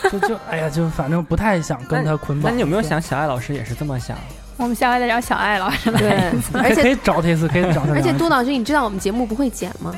[0.00, 2.48] 就是就就哎呀，就反正不太想跟他捆绑。
[2.48, 4.16] 那你有没有想小爱老师也是这么想？
[4.60, 6.00] 我们下回再找小爱老师来。
[6.00, 6.10] 对，
[6.62, 9.94] 而且可以找他一次，可以找他而且杜老师，你知道我们节目不会剪吗？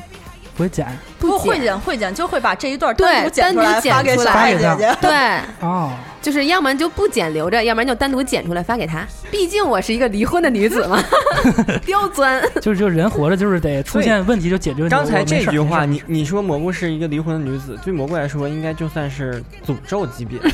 [0.55, 0.85] 不会剪
[1.19, 4.95] 不会剪，会剪，就会把这一段对单独剪出来发给小爱姐姐。
[5.01, 5.91] 对，哦。
[6.21, 9.05] 就是要么就不剪留着，要不然就单独剪出来发给他。
[9.29, 11.03] 毕竟我是一个离婚的女子嘛，
[11.83, 12.41] 刁钻。
[12.61, 14.95] 就是就人活着就是得出现问题就解决问题。
[14.95, 20.53] 刚才这句话，你你说蘑菇是一个离婚的女子，对蘑菇来说应该就算是诅咒级别的了。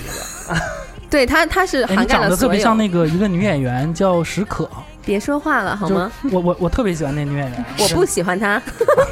[1.09, 2.51] 对他，他是涵你长得特盖了所有。
[2.51, 4.69] 别像那个一个女演员叫史可，
[5.03, 6.11] 别说话了好吗？
[6.31, 8.61] 我我我特别喜欢那女演员，我不喜欢她，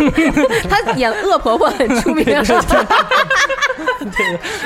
[0.69, 2.43] 她演恶婆婆很出名， 对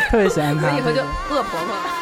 [0.09, 0.69] 特别喜欢她。
[0.69, 2.00] 所以以后就恶婆婆。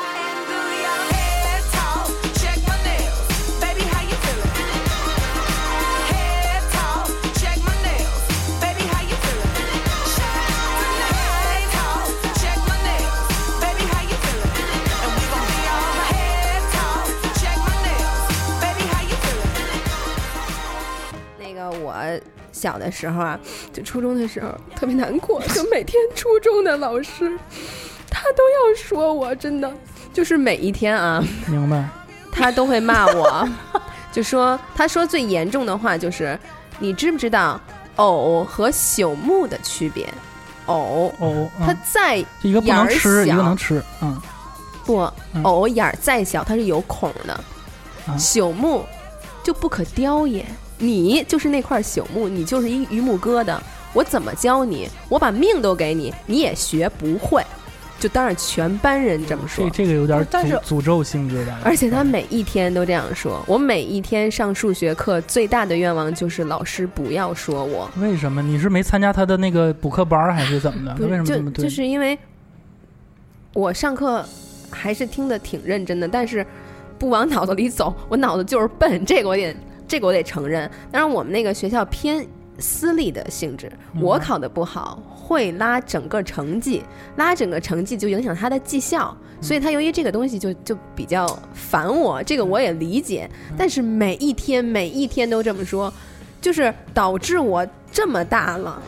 [21.69, 21.93] 个我
[22.51, 23.39] 小的时候啊，
[23.71, 27.37] 就初中的时候特别难过，就每天初中的老师
[28.09, 29.71] 他都要说我，真的。
[30.11, 31.87] 就是每一天啊，明白？
[32.31, 33.47] 他都会骂我，
[34.11, 36.37] 就说他说最严重的话就是，
[36.79, 37.61] 你知不知道
[37.97, 40.11] 藕和朽木的区别？
[40.65, 44.19] 藕藕，它嗯再就一个不能吃，一个小能吃，嗯，
[44.85, 44.99] 不
[45.33, 45.43] 嗯。
[45.43, 47.33] 藕眼儿再小，它是有孔的，
[48.07, 48.17] 啊。
[48.17, 48.83] 朽木
[49.43, 50.45] 就不可雕也。
[50.79, 53.57] 你就是那块朽木，你就是一榆木疙瘩。
[53.93, 54.89] 我怎么教你？
[55.07, 57.43] 我把命都给你，你也学不会。
[57.99, 59.83] 就当着全班人这么说这。
[59.83, 63.43] 这个有点但是诅诅咒性质的，而且他每一天都这样说。
[63.45, 68.41] 我每一天上数学课最大的愿望就是老师不要说我，为什么？
[68.41, 71.05] 你是没参加他的那个补课班还是怎么的？
[71.05, 71.63] 为什么这么对？
[71.63, 72.17] 就是因为
[73.53, 74.23] 我上课
[74.69, 76.45] 还是听得挺认真的，但是
[76.97, 79.53] 不往脑子里走，我脑子就是笨，这个我得
[79.89, 80.69] 这个我得承认。
[80.91, 82.25] 当然，我们那个学校偏
[82.59, 86.83] 私立的性质，我考得不好会拉整个成绩，
[87.17, 89.17] 拉整个成绩就影响他的绩效。
[89.41, 93.29] 所以他由于这个东西就就比较烦我，这个我也理解。
[93.57, 95.91] 但是每一天每一天都这么说，
[96.39, 98.81] 就是导致我这么大了。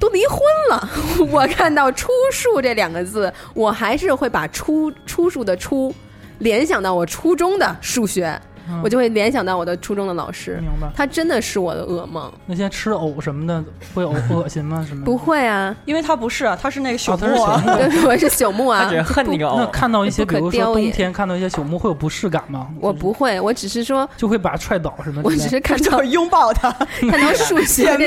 [0.00, 0.38] 都离婚
[0.70, 0.88] 了，
[1.30, 5.94] 我看到“出数”这两个字，我还是会把出出数的“出”
[6.40, 10.88] 联想到我初中的数学，嗯我就会联想到我的初中的老师，明白。
[10.94, 12.32] 他真的是我的噩梦。
[12.46, 13.62] 那些吃藕什么的
[13.94, 14.84] 会呕恶心吗？
[14.88, 15.04] 什么？
[15.04, 17.62] 不会啊，因为他不是啊，他是那个朽哦，它是木啊。
[17.64, 18.06] 朽木。
[18.08, 19.66] 我是朽木啊他只，恨那个那。
[19.66, 22.68] 看到一些，比如说冬天看到一些朽木，会有不适感吗？
[22.80, 25.30] 我不会，我只是说，就会把它踹倒什么之我？
[25.32, 26.70] 只是看到拥抱它，
[27.10, 28.06] 看到数学姐妹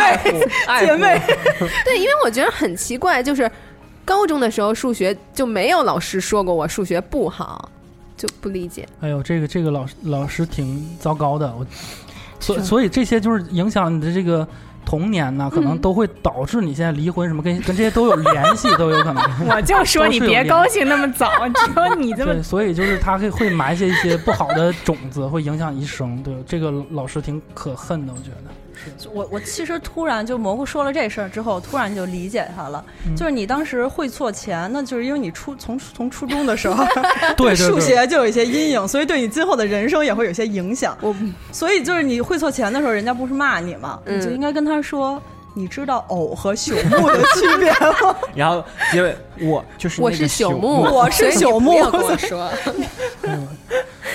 [0.80, 1.22] 姐妹，
[1.86, 3.50] 对，因为我觉得很奇怪，就是
[4.06, 7.70] 高中的时候数学就没有老师说过我数学不好，
[8.18, 8.86] 就不理解。
[9.00, 11.66] 哎呦，这个这个老师老师挺糟糕的，我
[12.40, 14.46] 所是所以这些就是影响你的这个
[14.86, 19.24] 童年呐，可能嗯都会导致你现在离婚什么，跟跟这些都有联系，都有可能。
[19.48, 26.22] 我就说你别高兴那么早，只有你这么 对，所以就是他会会埋下一些不好的种子，会影响一生。
[26.24, 28.52] 对，这个老师挺可恨的，我觉得。
[29.14, 32.84] 我我其实突然就蘑菇说了这事儿之后，突然就理解他了。
[33.08, 36.86] 嗯就是你当时会错钱，那就是因为你初从从初中的时候
[37.36, 40.98] 对 数学就有一些阴影，所以对你今后的人生也会有些影响。
[41.02, 41.16] 我
[41.52, 44.00] 所以就是你会错钱的时候，人家不是骂你吗？
[44.06, 45.22] 嗯你就应该跟他说。
[45.54, 48.16] 你知道偶和朽木的区别吗？
[48.36, 52.52] 然后因为我就是我是朽木，我是朽木不要 跟我说。
[53.24, 53.48] 嗯，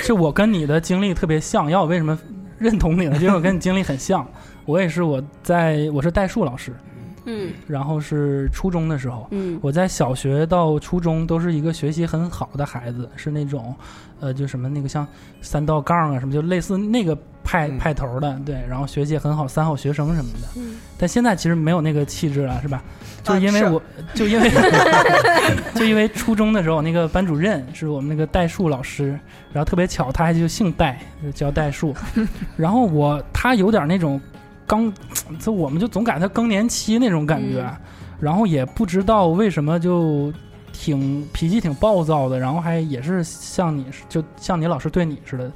[0.05, 1.69] 是我跟你的经历特别像。
[1.69, 2.17] 要我为什么
[2.59, 3.19] 认同你呢？
[3.21, 4.25] 因为我跟你经历很像。
[4.65, 6.73] 我也是，我在我是代数老师，
[7.25, 13.75] 嗯然后是初中的时候，嗯我在小学到初中都是一个学习很好的孩子，是那种，
[14.21, 15.07] 呃，就什么那个像
[15.41, 20.49] 三道杠啊什么，就类似那个派嗯派头的，对，然后学习也很好，三好学生什么的。
[20.57, 22.81] 嗯但现在其实没有那个气质了，是吧？
[23.25, 23.83] 就是因为是我，
[24.15, 24.49] 就因为
[25.75, 29.19] 就因为初中的时候，那个班主任是我们那个代数老师，
[29.53, 31.93] 然后特别巧，他还就姓代，就教代数。
[32.57, 34.21] 然后我他有点那种
[34.73, 34.93] 刚，
[35.39, 37.77] 就我们就总感觉他更年期那种感觉，嗯
[38.19, 40.33] 然后也不知道为什么就
[40.73, 45.53] 挺脾气挺暴躁的，然后还也是像你就像你老师对你似的，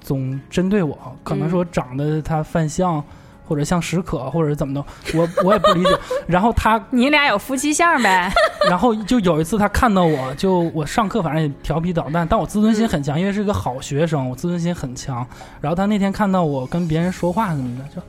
[0.00, 3.02] 总针对我，可能说长得他犯相。
[3.50, 5.90] 或者像史可，或者怎么的，我我也不理解。
[6.28, 8.32] 然后他你俩有夫妻相呗？
[8.70, 15.26] 然后就有一次，他看到我就我上课反正也调皮捣蛋，但我自尊心很强，因为是个好学生，我自尊心很强。
[15.60, 18.00] 然后他那天看到我跟别人说话什么的，就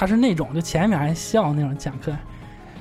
[0.00, 2.10] 他是那种就前一秒还笑那种讲课，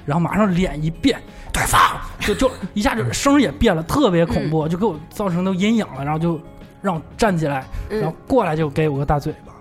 [0.05, 1.19] 然后马上脸一变，
[1.51, 1.81] 对方
[2.21, 6.39] 就就一下就声也变了，特别恐怖，就给我造成都阴影了，然后就
[6.81, 9.53] 让我站起来，然后嗯过来就给我个大嘴巴，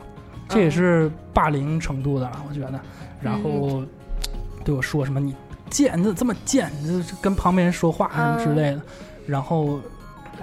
[0.48, 2.80] 这也是霸凌程度的了，我觉得。
[3.20, 3.82] 然后
[4.64, 5.34] 对我说什么你
[5.68, 6.70] 贱，你怎么这么贱？
[6.80, 8.80] 你这跟旁边人说话什么之类的。
[9.26, 9.80] 然后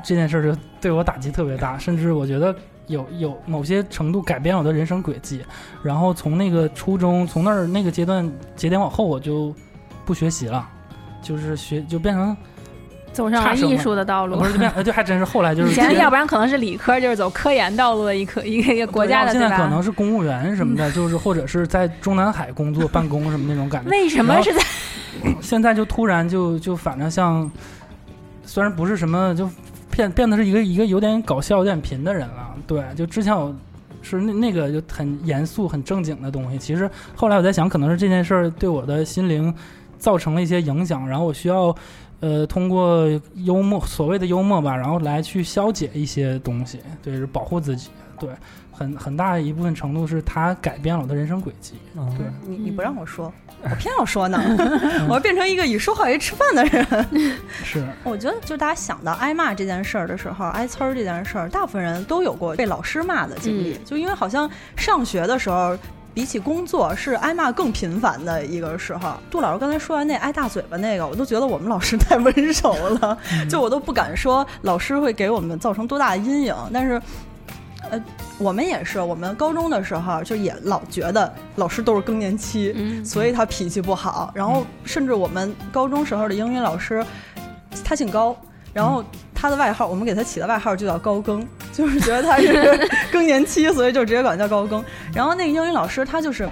[0.04, 2.54] 这件事就对我打击特别大，甚至我觉得
[2.88, 5.42] 有有某些程度改变我的人生轨迹。
[5.84, 9.54] 然后从那个初中，从那儿那个阶段节点往后，我就
[10.06, 10.68] 不学习了，
[11.22, 12.36] 就是学就变成
[13.14, 14.46] 走上了艺术的道路不。
[14.46, 19.82] 是 就还真是后来就是以前要不然可能是理科，就是走科研道路的一科一个一个国家的，现在可能？
[19.82, 23.90] 是公务员什么的，就是或者是在中南海工作办公什么那种感觉。
[23.92, 24.62] 为什么是在？
[25.42, 27.50] 现在就突然就就反正像，
[28.44, 29.50] 虽然不是什么就
[29.96, 32.54] 变变得是一个一个有点搞笑、有点贫的人了。
[32.68, 33.56] 对，就之前我
[34.02, 36.58] 是那那个就很严肃、很正经的东西。
[36.58, 39.54] 其实后来我在想，可能是这件事儿对我的心灵
[39.98, 41.74] 造成了一些影响，然后我需要
[42.20, 47.90] 呃通过幽默，所谓的幽默吧，然后来去消解一些东西，对，是保护自己。
[48.18, 48.30] 对，
[48.76, 51.76] 很很大一部分程度是他改变了我的人生轨迹。
[51.96, 53.32] 嗯对，你你不让我说，
[53.64, 54.38] 我偏要说呢，
[55.08, 56.86] 我要变成一个以说话为吃饭的人。
[57.64, 63.78] 是，我觉得，就大家想到挨骂这件事儿的时候，挨呲儿这件事儿，大部分人都有过被老师骂的经历。
[63.86, 65.78] 就因为好像上学的时候，
[66.14, 69.16] 比起工作是挨骂更频繁的一个时候。
[69.30, 73.18] 杜老师刚才说完那挨大嘴巴那个，我都觉得我们老师太温柔了，
[73.50, 76.56] 就我都不敢说老师会给我们造成多大的阴影。
[76.74, 77.02] 但是，
[77.92, 78.04] 呃，
[78.38, 84.32] 我们也是，我们高中的时候就也老觉得老师都是更年期，嗯所以他脾气不好。
[84.34, 87.06] 然后甚至我们高中时候的英语老师，
[87.84, 88.36] 他姓高，
[88.74, 94.84] 然后他的外号我们给他起的外号就叫高更，就是觉得他是 更年期，所以就直接管他叫高更。
[95.14, 96.50] 然后那个英语老师他就是。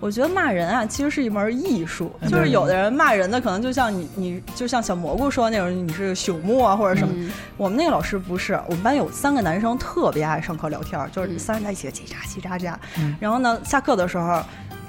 [0.00, 2.12] 我觉得骂人啊，其实是一门艺术。
[2.28, 7.14] 就是有的人骂人的，可能就像你，你就像小蘑菇说那种，你是朽木啊，或者什么。
[7.16, 12.74] 嗯我们那个老师不是，我们班有三个男生特别爱上课聊天，就是三人在一起叽喳叽喳喳。
[12.98, 14.42] 嗯然后呢，下课的时候，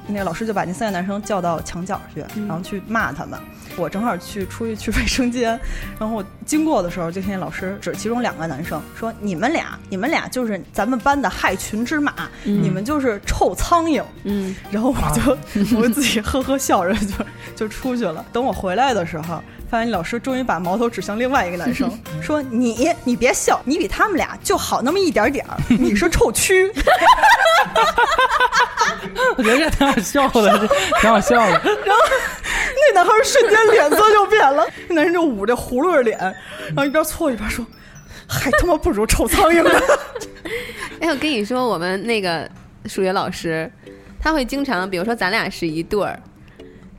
[0.07, 3.39] 那个老师就把那三个男生叫到墙角去，然后去骂他们。
[3.77, 5.59] 我正好去出去去卫生间，
[5.99, 15.37] 然后我经过的时候，就听见老师指其中两个男生说：“你们俩，你们俩就是咱们班的害群之马，你们就是臭苍蝇。”嗯，然后我就、
[15.77, 17.13] 我就自己呵呵笑着就
[17.55, 18.25] 就出去了。
[18.31, 21.89] 等我回来的时候，发现老师终于把矛头指向另外一个男生，
[22.21, 26.71] 说：“你你别笑，你比他们俩就好那么一点点儿，你是臭蛆。
[29.37, 30.67] 我觉得这挺好笑的，这
[31.01, 31.51] 挺好笑的。
[31.85, 32.01] ”然后
[32.75, 37.65] 那男孩瞬间脸色就变了，那男生就捂着葫芦着脸，然后一边搓一边说
[38.27, 39.81] ：“还他妈不如臭苍蝇呢。
[41.01, 42.49] 哎，我跟你说，我们那个
[42.85, 43.69] 数学老师，
[44.21, 46.17] 他会经常，比如说咱俩是一对儿，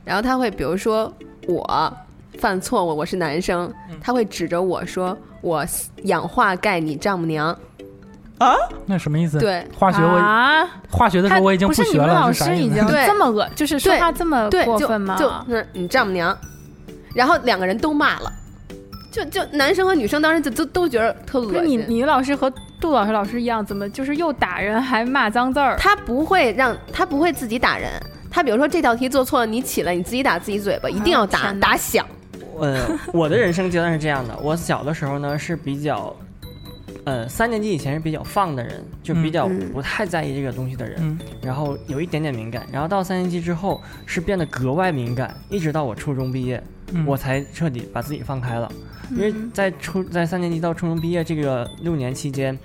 [0.03, 1.11] 然后他会比如说
[1.47, 1.97] 我
[2.37, 5.65] 犯错误，我是男生，他会指着我说我
[6.03, 7.47] 氧化钙你丈母娘，
[8.37, 8.55] 啊？
[8.85, 9.39] 那什么意思？
[9.39, 9.65] 对。
[9.77, 12.55] 化学我啊，化学的时候我已经不是你学了，们老是啥意思？
[12.55, 13.05] 师已经对。
[13.05, 15.15] 这么恶，就是说话这么对，就过分吗？
[15.17, 16.37] 就那你丈母娘，
[17.13, 18.31] 然后两个人都骂了，
[19.11, 21.85] 就就男生和女生当时就都都觉得特恶不是你心。
[21.87, 25.75] 你老师和杜老师老师一样，怎么就是又打人还骂脏字儿？
[25.77, 27.91] 他不会让他不会自己打人，
[28.29, 32.05] 他比如说这道题做错了，你起来你自己打自己嘴巴，一定要打、打响。
[32.59, 36.15] 呃，我的人生阶段是这样的，我小的时候呢是比较，
[37.05, 46.61] 呃，三年级以前是比较放的人，就比较嗯不太在意这个东西的人，嗯然后有一点点敏感，然后到三年级之后是变得格外敏感，一直到我初中毕业，
[46.93, 48.71] 嗯我才彻底把自己放开了。
[49.11, 52.57] 因为在初在三年级到初中毕业这个六年期间，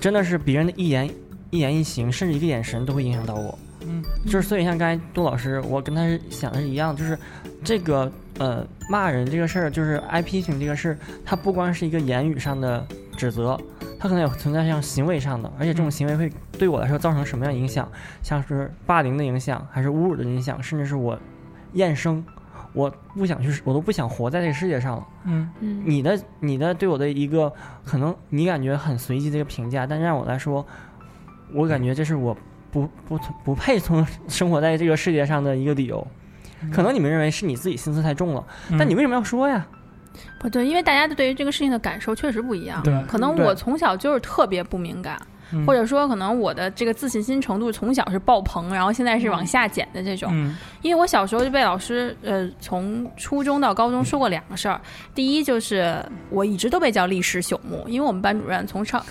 [0.00, 1.10] 真的是别人的一言
[1.50, 3.58] 一言一行，甚至一个眼神都会影响到我。
[3.90, 7.18] 嗯，就是所以像刚才杜老师，我跟他是想的是一样，就是
[7.64, 13.60] 这个呃骂人这个事儿，就是挨批评这个事儿，它不光是一个言语上的指责，
[13.98, 17.86] 它可能也存在像行为上的，而且这种行为会对我来说造成什么样影响？
[18.22, 21.18] 像是霸凌的影响，还是侮辱的影响，甚至是我
[21.72, 22.24] 厌生，
[22.72, 25.06] 我不想去，我都不想活在这个世界上了。
[25.24, 27.52] 嗯嗯你的你的对我的一个
[27.84, 30.64] 可能你感觉很随机的一个评价，但让我来说，
[31.52, 32.36] 我感觉这是我
[32.70, 36.06] 不不不配从生活在这个世界上的一个理由。
[36.70, 39.66] 可能你们认为是你自己心思太重了，嗯但你为什么要说呀？
[40.38, 42.82] 不对，因为大家对于这个事情的感受确实不一样。
[42.82, 45.18] 对可能我从小就是特别不敏感，
[45.52, 50.30] 嗯或者说可能我的这个自信心程度从小是爆棚，然后现在是往下减的这种。
[50.34, 54.78] 嗯因为我小时候就被老师呃从初中到高中说过两个事儿，
[55.14, 59.02] 第一就是我一直都被叫历史朽木，因为我们班主任从上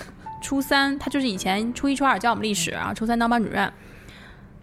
[0.42, 3.72] 初三，他就是以前初一初二教我们历史，然后初三当班主任。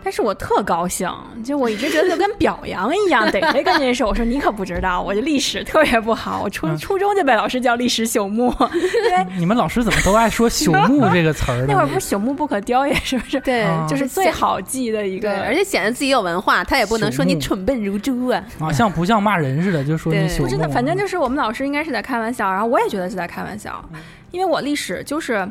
[0.05, 1.11] 但是我特高兴，
[1.43, 11.65] 就我一直觉得就跟表扬一样， 逮谁跟您说，我说你可不知道，我这历史特别不好，我初嗯初中就被老师叫历史朽木， 因为你们老师怎么都爱说“朽木”这个词儿呢？
[11.69, 13.41] 那会儿不是朽木不可雕也，是不是？
[13.41, 18.45] 对，啊就是最好记的一，个，而且显得自己有文化，他也不能说你蠢笨如猪啊。
[18.61, 20.45] 啊，像不像骂人似的，就说你对朽木。
[20.45, 23.85] 不知道，反正就是我们老师应该是在开玩笑，然后我也觉得是在开玩笑，
[24.31, 25.51] 因为我历史就是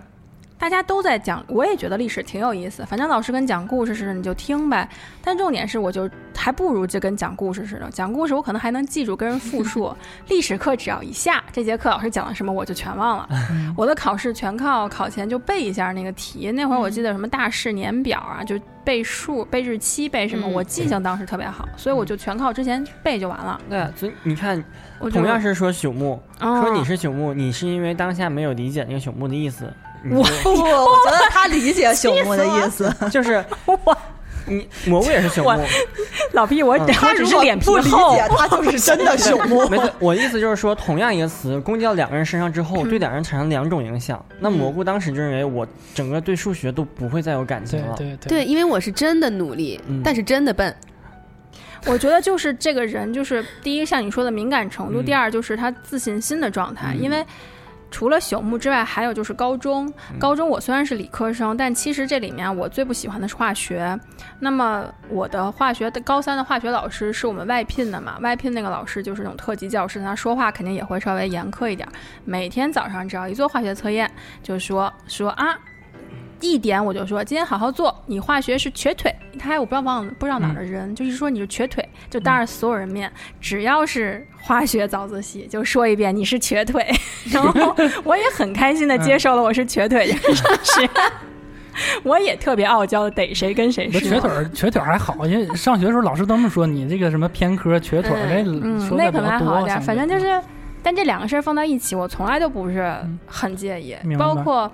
[0.57, 2.85] 大家都在讲，我也觉得历史挺有意思。
[2.85, 4.87] 反正老师跟讲故事似的，你就听呗。
[5.21, 9.93] 但重点是，我就还不如就跟讲故事似的，讲故事我可能还能记住跟人复述。
[10.29, 13.29] 历史课只要一下，这节课老师讲了什么我就全忘了。
[13.75, 16.51] 我的考试全靠考前就背一下那个题。
[16.53, 23.59] 那会儿我记得什么大事年表啊，就背数、背日期、背什么，嗯我记性当时特别好，所以我就全靠之前背就完了。
[23.69, 24.63] 对啊，所以你看，
[24.99, 29.71] 我同样是说朽木，哦说你是朽木，你是因为当下没有理解那个朽木的意思，
[30.05, 32.93] 你不不，我觉得他理解 朽木的意思。
[33.11, 33.43] 就是
[34.47, 35.65] 你蘑菇也是朽木，
[36.33, 38.15] 老毕，我嗯我只是脸皮不理厚。
[38.15, 39.67] 解，他就是真的朽木。
[39.69, 44.23] 没错，我的意思就是说，同样一个词攻击到两个人身上之后，嗯对两人产生两种影响。
[44.39, 47.95] 那蘑菇当时就认为我整个对数学都不会再有感情了。
[47.97, 50.75] 对对对对，因为我是真的努力，嗯但是真的笨。
[51.87, 56.93] 我觉得就是这个人，就是第一，像你说的敏感程度；嗯第二，就是他自信心的状态。
[56.93, 57.25] 嗯因为
[57.95, 59.87] 除了朽木之外，还有就是高中。
[60.11, 63.97] 嗯高中我虽然是理科生，但其实这里面我最不喜欢的是化学。
[64.37, 71.87] 那么我的化学的高三的化学老师是我们外聘的嘛，外聘那个老师就是那种特级教师，他说话肯定也会稍微严苛一点。
[72.25, 74.11] 每天早上只要一做化学测验，
[74.43, 75.57] 就说说啊。
[76.51, 79.13] 一点我就说今天好好做，你化学是瘸腿。
[79.37, 86.85] 他还我不知道忘了不知道哪儿的人，就一直说你是瘸腿，就当着所有人面，只要是化学早自习就说一遍你是瘸腿，
[87.31, 90.89] 然后我也很开心的接受了我是瘸腿这个事实。
[92.03, 94.09] 我也特别傲娇的逮谁跟谁这说。
[94.09, 99.53] 瘸腿儿，瘸腿儿还好，因为上学的时候老师都这么说，你这个什么偏科瘸腿儿，这嗯，说那可能的比较多。
[99.55, 100.41] 还好一点，相对反正就是，
[100.81, 102.95] 但这两个事儿放到一起，我从来都不是
[103.27, 104.71] 很介意，包括。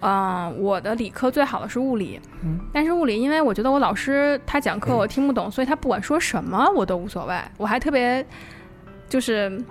[0.00, 7.34] 嗯、我的理科最好的是物理，嗯但是物理因为我觉得我老师他讲课我听不懂，所以他不管说什么我都无所谓。
[7.56, 8.24] 我还特别
[9.08, 9.62] 就是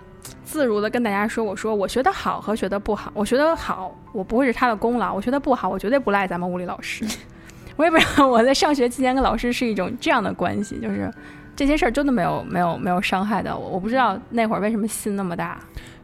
[0.44, 7.06] 自如的跟大家说，我说我学得好和学得不好，我学得好我不会是他的功劳，我学得不好我绝对不赖咱们物理老师。
[7.76, 11.12] 我也不知道我在上学期间跟老师是一种这样的关系，就是
[11.56, 13.70] 这些事儿真的没有没有没有伤害到我。
[13.70, 15.58] 我不知道那会儿为什么心那么大。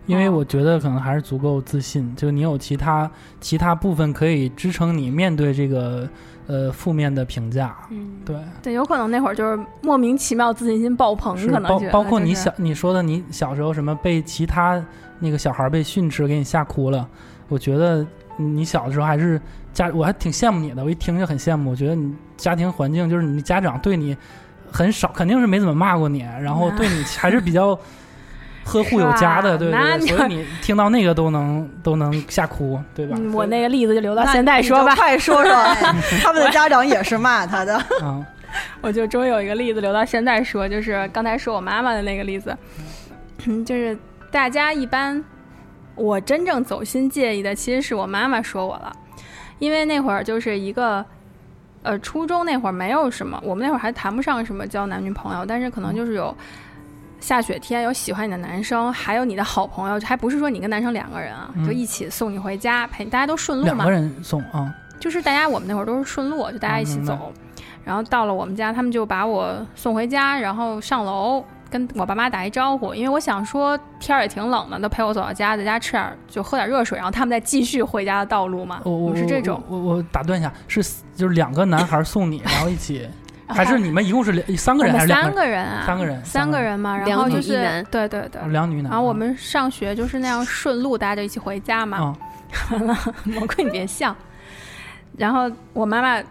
[0.06, 6.08] 因为我觉得可能还是足够自信，就你有其他其他部分可以支撑你面对这个
[6.46, 7.76] 呃负面的评价。
[7.90, 14.80] 嗯，对，对，有可能那会儿就是莫名其妙自信心爆棚，可能包包括就是你小你说的你小时候什么被其他
[15.20, 17.08] 那个小孩被训斥给你吓哭了，
[17.48, 18.06] 我觉得
[18.38, 19.42] 你小的时候还是
[19.74, 24.16] 家我还挺羡慕你的，我一听就很羡慕，我觉得你家庭环境就是你家长对你
[24.72, 27.78] 很少，肯定是没怎么骂过你，然后对你还是比较。
[28.66, 33.16] 呵护有加的，对是吧那对对，所以你听到那个都能都能吓哭，对吧？
[33.18, 34.96] 嗯，我那个例子就留到现在说吧。
[34.96, 35.54] 快说说，
[36.22, 37.82] 他们的家长也是骂他的。
[38.02, 38.26] 嗯，
[38.82, 42.58] 我就终于有一个例子留到现在说，就是刚才说我妈妈的那个例子，
[43.66, 43.98] 就是
[44.32, 45.24] 大家一般
[45.94, 48.92] 我真正走心介意的，其实是我妈妈说我了，
[49.60, 51.06] 因为那会儿就是一个。
[51.88, 56.36] 呃，初中那会儿没有什么，我们那会儿还谈不上什么交男女朋友，但是可能就是有
[57.26, 61.66] 下雪天有喜欢你的男生，还有你的好朋友，还不是说你跟男生两个人啊，嗯。
[61.66, 67.34] 就一起送你回家，陪你，大家都顺路嘛两个，人送啊，就是大家我们那会儿都是顺路，就大家一起走，
[67.84, 78.82] 然后到了我们家，他们就把我送回家，然后上楼跟我爸妈打一招呼，因为我想说天儿也挺冷的，都陪我走到家，在家吃点儿就喝点热水，然后他们再继续回家的道路嘛。
[78.84, 80.84] 我我是这种，我我我打断一下，是
[81.16, 83.10] 就是两个男孩送你，然后一起，
[83.48, 85.36] 还是你们一共是两三个人还是两个人？
[85.36, 88.48] 个人啊，三个人三三个人嘛，然后就是对对对哦。
[88.50, 88.92] 两女男。
[88.92, 91.98] 然后我们上学就是那样顺路，大家就一起回家嘛。
[91.98, 92.18] 啊，
[92.72, 94.16] 完了，蘑菇你别笑。
[95.18, 96.22] 然后我妈妈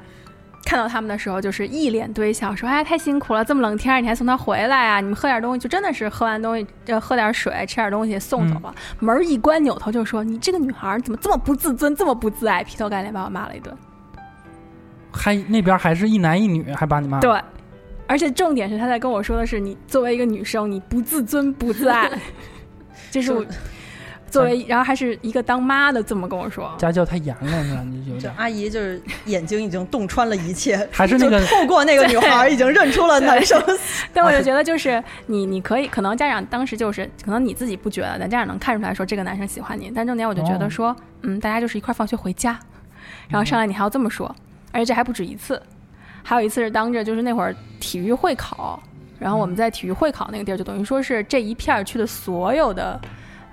[0.65, 5.01] 看到他们的时候，就是一脸堆笑，说：“哎，太辛苦了，这么冷天你还送他回来啊？
[5.01, 8.75] 你们喝点东西，就真的是喝完东西，就喝点水，吃点东西送走了。
[8.99, 13.75] 门一关，扭头就说：‘你这个女孩怎么这么不自尊，这么不自爱？’劈头盖脸把我骂了一顿。
[15.15, 17.21] 还那边还是一男一女，还把你骂。
[17.21, 17.41] 对，
[18.07, 22.11] 而且重点是他在跟我说的是，你作为一个女生，你不自尊不自爱，
[23.11, 23.45] 这是我
[24.29, 26.75] 作为，然后还是一个当妈的这么跟我说。
[26.77, 27.85] 家教太严了，是吧？
[27.87, 28.35] 你就有。
[28.37, 33.63] 阿姨就是眼睛已经洞穿了一切，还是那个透过那个女孩儿已经认出了男生。
[34.13, 39.93] 但我就觉得，就是你，你可以，可能家长当时就是，可能你自己不觉得，但家长能看出来说这个男生喜欢你。
[39.95, 42.59] 但重点我就觉得说，嗯，大家就是一块儿放学回家，
[43.29, 44.35] 然后上来你还要这么说，
[44.75, 45.63] 而且这还不止一次，
[46.25, 48.83] 还有一次是当着就是那会儿体育会考，
[49.21, 53.01] 然后我们在体育会考那个地儿，就等于说是这一片儿区的所有的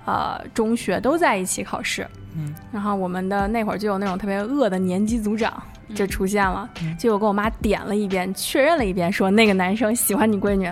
[0.04, 2.04] 呃中学都在一起考试，
[2.36, 5.62] 嗯，然后我们的那会儿就有那种特别恶的年级组长
[5.94, 6.96] 就出现了，嗯。
[6.98, 10.68] 结果跟我妈点了一遍，确认了一遍，说那个男生喜欢你闺女。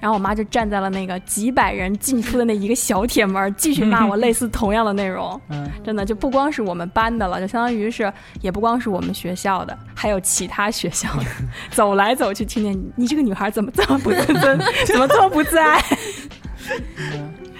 [0.00, 5.40] 然后我妈就站在了那个几百人进出的那一个小铁门，继续骂我 类似同样的内容。
[5.50, 11.24] 嗯，真的就不光是我们班的了，就相当于是也不光是我们学校的，还有其他学校的，
[11.70, 15.80] 走来走去，听见你你这个女孩怎么这么不自尊， 怎么这么不自爱？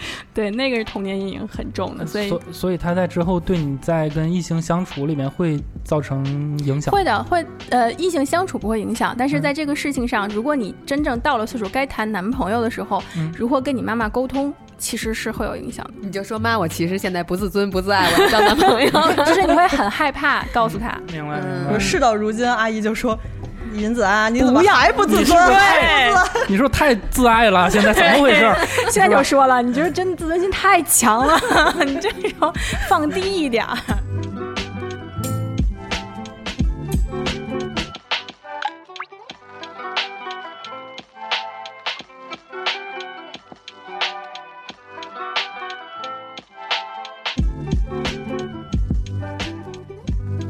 [0.35, 6.25] 对，那个是童年阴影很重的，所以所所以他在之后对你在跟异性相处里面会造成
[6.65, 6.93] 影响。
[6.93, 15.93] 会的，会呃，异性相处不会影响，但是嗯在这个事情上，如果你真正到了岁数该谈男朋友的时候，嗯如何跟你妈妈沟通，其实是会有影响的。
[16.01, 18.91] 你就说妈，我其实现在不自尊不自爱，我要交男朋友。
[19.25, 21.79] 就是你会很害怕告诉他，明白嗯明白。
[21.79, 23.19] 事到如今，阿姨就说
[23.73, 25.39] ：“银子啊，你怎么还不自尊？
[25.47, 26.13] 对，
[26.49, 28.53] 你说太自爱了，现在怎么回事？
[28.91, 31.41] 现在就说了，你就是真自尊心太强了，
[31.85, 32.53] 你这种
[32.89, 33.65] 放低一点。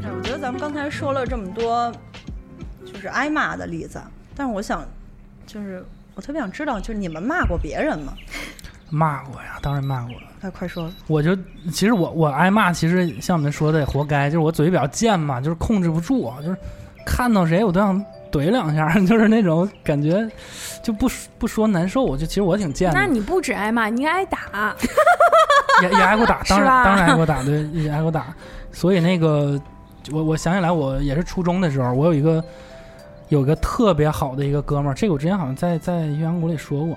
[0.02, 1.92] 哎，我觉得咱们刚才说了这么多，
[3.00, 3.98] 就是挨骂的例子，
[4.36, 4.84] 但是我想，
[5.46, 5.82] 就是
[6.14, 8.12] 我特别想知道，就是你们骂过别人吗？
[8.90, 10.26] 骂过呀，当然骂过了。
[10.42, 11.34] 快快说，我就
[11.72, 16.56] 其实我我挨骂，其实像你们说的也活该，就是我嘴比较贱嘛，就是控制不住，啊就是
[17.06, 20.28] 看到谁我都想怼两下， 就是那种感觉，
[20.82, 22.98] 就不不说难受，我就其实我挺贱的。
[22.98, 24.76] 那你不止挨骂，你挨打。
[25.82, 28.34] 也也挨过打， 当然是吧当然挨过打，对，也挨过打。
[28.70, 29.58] 所以那个，
[30.12, 32.44] 我我想起来，我也是初中的时候，我有一个
[33.30, 36.96] 有个特别好的一个哥们儿，这个我之前好像在在鸳鸯谷里说过，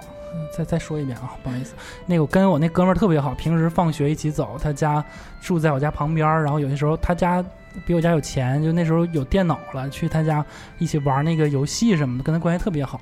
[0.51, 1.75] 再再说一遍啊，不好意思。
[2.07, 5.03] 那个跟我那哥们儿特别好，平时放学一起走，他家
[5.41, 7.43] 住在我家旁边儿，然后有些时候他家
[7.85, 10.43] 比我家有钱，就那时候有电脑了，去他家
[10.79, 12.99] 一起玩那个游戏什么的，跟他关系特别好。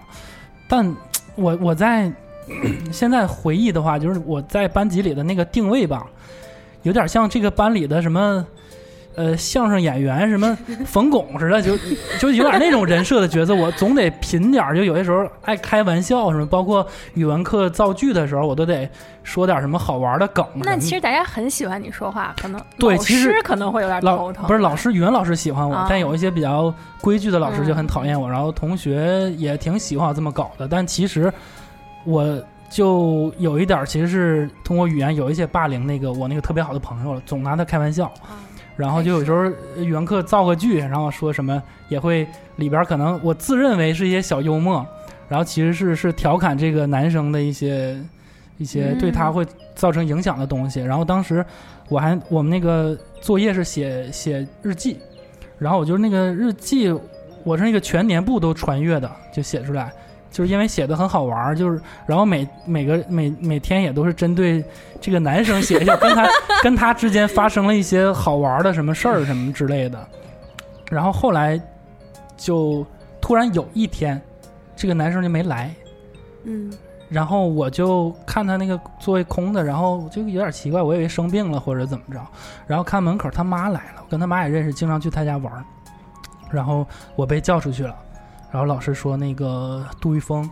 [0.67, 0.93] 但
[1.36, 2.11] 我我在
[2.91, 6.05] 现在回忆的话，就是我在班级里的那个定位吧，
[6.84, 8.45] 有点像这个班里的什么。
[9.16, 11.78] 呃，相声演员什么 冯巩似的，就
[12.20, 14.76] 就有点那种人设的角色，我总得品点儿。
[14.76, 18.89] 就有些时候爱开玩笑什么，包括语文课造句的时候，我都得
[19.24, 20.45] 说点什么好玩的梗。
[20.55, 24.45] 那其实大家很喜欢你说话，可能对其实师可能会有点老头疼。
[24.47, 30.68] 不是老师，语文老师喜欢我，啊但有一些比较规矩的老师就很讨厌我，然后同学也挺喜欢我这么搞的。
[30.68, 31.32] 但其实
[32.05, 38.09] 我就有一点，其实是通过语言有一些霸凌那个我那个特别好的朋友了，总拿他开玩笑。
[38.82, 39.45] 然后就有时候
[39.77, 44.84] 语文课造个句，然后说什么也会里边可能我自认为是一些小幽默，
[45.29, 47.95] 然后其实是是调侃这个男生的一些
[48.57, 50.82] 一些对他会造成影响的东西。
[50.82, 51.45] 然后当时
[51.89, 54.97] 我还我们那个作业是写写日记，
[55.59, 56.91] 然后我就是那个日记，
[57.43, 59.93] 我是那个全年部都穿越的，就写出来。
[60.32, 64.63] 就是因为写的很好玩儿，就是然后每每个每每天也都是针对
[64.99, 66.27] 这个男生写一下，跟他
[66.63, 70.07] 跟他之间发生了一些好玩的什么事儿什么之类的。
[70.89, 71.61] 然后后来
[72.38, 72.86] 就
[73.21, 74.19] 突然有一天，
[74.75, 75.73] 这个男生就没来，
[76.45, 76.71] 嗯，
[77.09, 82.19] 然后我就看他那个座位空的，然后我就有点奇怪，我以为生病了或者怎么着，
[82.67, 85.63] 然后看门口他妈来了，我跟他妈也认识，经常去他家玩儿，
[86.49, 87.95] 然后我被叫出去了，
[88.52, 90.49] 然后老师说那个杜玉峰，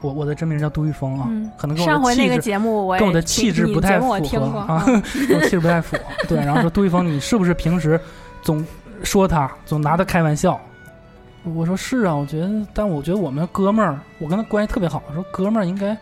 [0.00, 4.94] 我我的真名叫杜玉峰啊，嗯可能跟我上回那个的气质节目我跟我的气质不太符合啊，跟
[5.38, 6.02] 我气质不太符合。
[6.28, 8.00] 对，然后说杜玉峰，你是不是平时
[8.42, 8.64] 总
[9.04, 10.60] 说他，总拿他开玩笑？
[11.44, 15.96] 我说是啊，我觉得，但我觉得我们哥们儿，我跟他关系特别好，我说哥们儿应该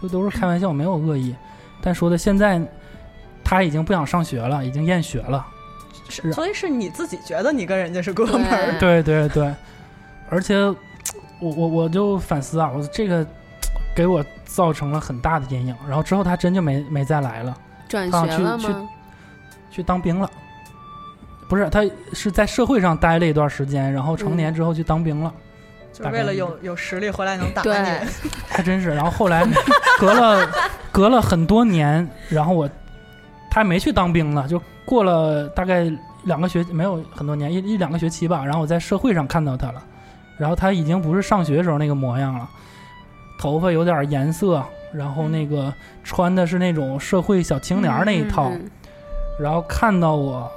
[0.00, 1.34] 就都是开玩笑，没有恶意。
[1.80, 2.60] 但说的现在
[3.42, 5.46] 他已经不想上学了，已经厌学了。
[6.08, 9.52] 是啊所以是你自己觉得你跟人家是哥们儿，对对对，
[10.28, 10.54] 而且
[11.42, 13.26] 我我我就反思啊，我这个
[13.94, 15.74] 给我造成了很大的阴影。
[15.88, 17.56] 然后之后他真就没没再来了。
[17.88, 18.88] 转啊去学了去吗？
[19.70, 20.30] 去当兵了。
[21.48, 21.82] 不是，他
[22.14, 25.30] 是在社会上待了一段时间，然后成年之后去当兵了，
[25.92, 27.88] 就是为了有有实力回来能 打对你。
[28.48, 28.94] 还真是。
[28.94, 29.46] 然后后来
[30.00, 30.48] 隔了
[30.90, 32.70] 隔了很多年，然后我
[33.50, 35.92] 他没去当兵了，就过了大概
[36.24, 38.42] 两个学没有很多年，一一两个学期吧。
[38.42, 39.82] 然后我在社会上看到他了，
[40.42, 42.50] 然后他已经不是上学时候那个模样了，
[43.38, 44.60] 头发有点颜色，
[44.92, 45.72] 然后那个
[46.02, 48.68] 穿的是那种社会小青年那一套，嗯
[49.38, 50.50] 然后看到我。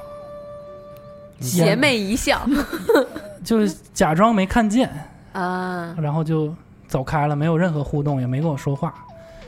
[1.39, 2.41] 邪魅一笑。
[3.45, 4.89] 就是假装没看见，
[5.33, 6.51] 啊，然后就
[6.87, 8.91] 走开了，没有任何互动，也没跟我说话，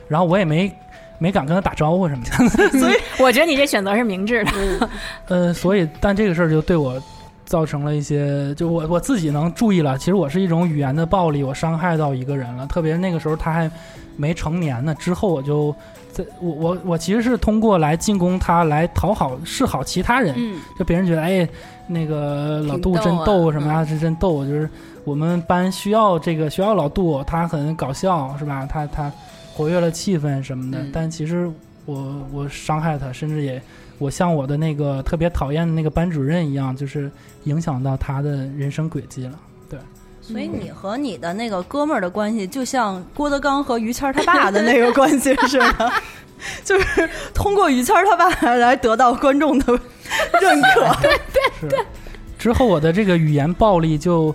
[0.06, 0.72] 然后我也没
[1.18, 4.88] 没敢跟他打招呼什么的， 所以我觉得你这选择是明智的。
[5.26, 7.02] 呃，所以但这个事儿就对我
[7.48, 13.70] 造成了一些，就我我自己能注意了，其实我是一种语言的暴力，我伤害到一个人了，特别是那个时候他还
[14.16, 15.74] 没成年呢，之后我就
[16.12, 21.48] 在我我我其实是通过来进攻他来讨好示好其他人，嗯，就别人觉得哎，
[21.86, 24.68] 那个老杜真逗什么啊，嗯是真逗，就是
[25.04, 28.66] 我们班需要这个需要老杜，他很搞笑是吧？
[28.66, 29.10] 他他
[29.54, 30.90] 活跃了气氛什么的，嗯。
[30.92, 31.50] 但其实
[31.86, 33.62] 我我伤害他，甚至也
[33.98, 37.10] 我像我的那个特别讨厌的那个班主任一样，就是
[37.44, 39.38] 影响到他的人生轨迹了。
[39.68, 39.78] 对
[40.20, 45.92] 所以你和你的那个哥们儿的关系，就像郭德纲和于谦儿他爸的那个关系似的，
[46.64, 49.66] 就是通过于谦儿他爸来得到观众的
[50.40, 50.94] 认可。
[51.02, 51.20] 对
[51.60, 51.86] 对对
[52.38, 54.34] 之后我的这个语言暴力就，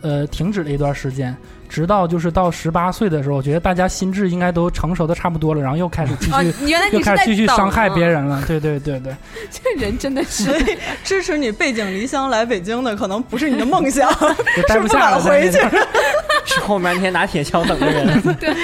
[0.00, 1.36] 呃停止了一段时间，
[1.74, 6.54] 直到就是到十八岁的时候，我觉得大家心智应该都成熟的差不多了，然后又开始继啊，续。
[6.68, 9.12] 原来又开始继续伤害啊别，人了，对对对对，
[9.50, 14.08] 这人真的是所以支持你背井离乡来北京的，可能不是你的梦想，
[14.80, 15.58] 不下了，是不敢回去
[16.46, 18.22] 是后面那天拿铁锹等的人。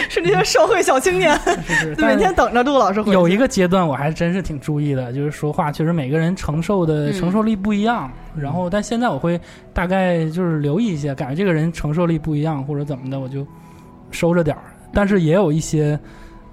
[0.08, 1.36] 是那些社会小青年，
[1.98, 3.12] 每天等着杜老师回去。
[3.12, 8.08] 有一个阶段我还真是挺注意的，就是说话确实每个人承受的嗯承受力不一样。
[8.36, 9.40] 然后，但现在我会
[9.72, 13.46] 大概就是留意一些，感觉这个人承受力不一样或者怎么的，我就
[14.10, 14.62] 收着点儿。
[14.92, 15.98] 但是也有一些，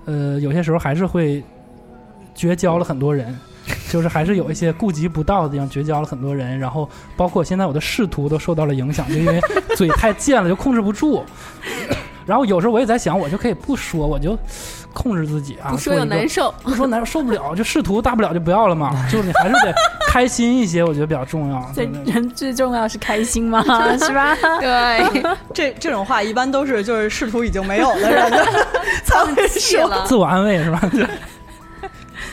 [0.05, 1.43] 呃，有些时候还是会
[2.33, 3.37] 绝交了很多人。
[3.89, 9.41] 就是还是有一些顾及不到的地方，绝交了很多人，然后包括现在我的仕途都受到了影响，就因为
[9.75, 11.21] 嘴太贱了，就控制不住。
[12.25, 14.37] 然后有时候我也在想，我就可以不说，我就
[14.97, 16.51] 控制自己啊，不说做一个又难受。
[16.63, 18.91] 不说难受不了，就试图大不了就不要了嘛。
[19.11, 19.73] 就是你还是得
[20.07, 21.71] 开心一些，我觉得比较重要。
[21.75, 23.61] 对人最重要是开心嘛，
[23.99, 24.35] 是吧？
[24.59, 28.31] 对， 这这种话一般都是就是试图已经没有的人
[29.03, 29.59] 才会说。
[29.59, 30.15] 气了自。
[30.15, 30.81] 我安慰是吧？
[30.91, 31.07] 对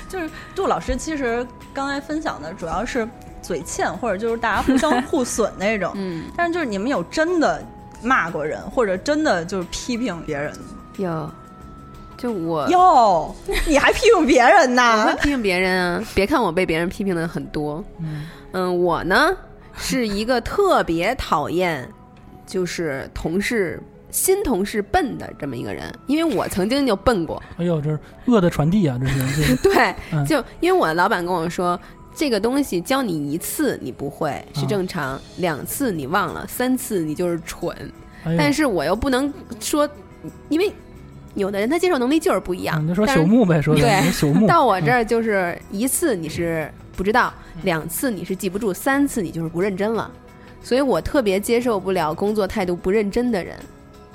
[0.08, 3.06] 就是杜老师其实刚才分享的主要是
[3.42, 5.92] 嘴欠，或者就是大家互相互损那种。
[5.96, 7.62] 嗯，但是就是你们有真的
[8.00, 10.52] 骂过人，或者真的就是批评别人
[10.96, 11.30] 有，
[12.24, 13.34] 就我哟？
[13.68, 15.16] 你还批评别人 我会呢？
[15.20, 17.84] 批评别人啊，别看我被别人批评的很多，
[18.52, 19.36] 嗯我呢
[19.74, 21.86] 是一个特别讨厌
[22.46, 23.78] 就是同事
[24.10, 28.98] 新同事笨的这么一个人，因为我曾经就笨过，哎呦，这是恶的传递啊！
[28.98, 31.78] 这是 这是对，嗯就因为我的老板跟我说。
[32.16, 37.76] 这个东西教你一次你不会是正常，两次你忘了，三次你就是蠢。
[38.24, 39.88] 哎但是我又不能说，
[40.48, 40.72] 因为
[41.34, 42.82] 有的人他接受能力就是不一样。
[42.82, 44.46] 你就说朽木呗，说的对你朽木。
[44.46, 47.32] 到我这儿就是一次你是不知道，
[47.62, 50.10] 两次你是记不住，三次你就是不认真了。
[50.62, 53.54] 所以我特别接受不了工作态度不认真的人。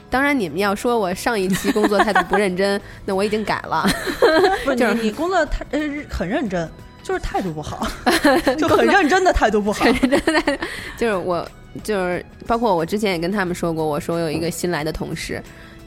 [0.10, 3.88] 当然，你们要说我上一期工作态度不认真， 那我已经改了。
[4.66, 6.68] 不是就是你你工作态呃很认真，
[7.04, 7.86] 就是态度不好，
[8.58, 9.86] 就很认真的态度不好。
[9.86, 10.60] 认真的
[10.98, 11.48] 就是我，
[11.84, 15.40] 就是包括我之前也跟他们说过，我说我有一个新来的同事，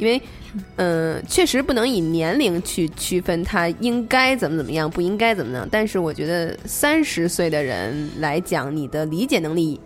[0.03, 0.21] 因为，
[0.77, 5.67] 嗯、确实不能以年龄去区分他应该怎么怎么样，不应该怎么样。
[5.71, 9.81] 但是我觉得三十岁的人来讲，你的理解能力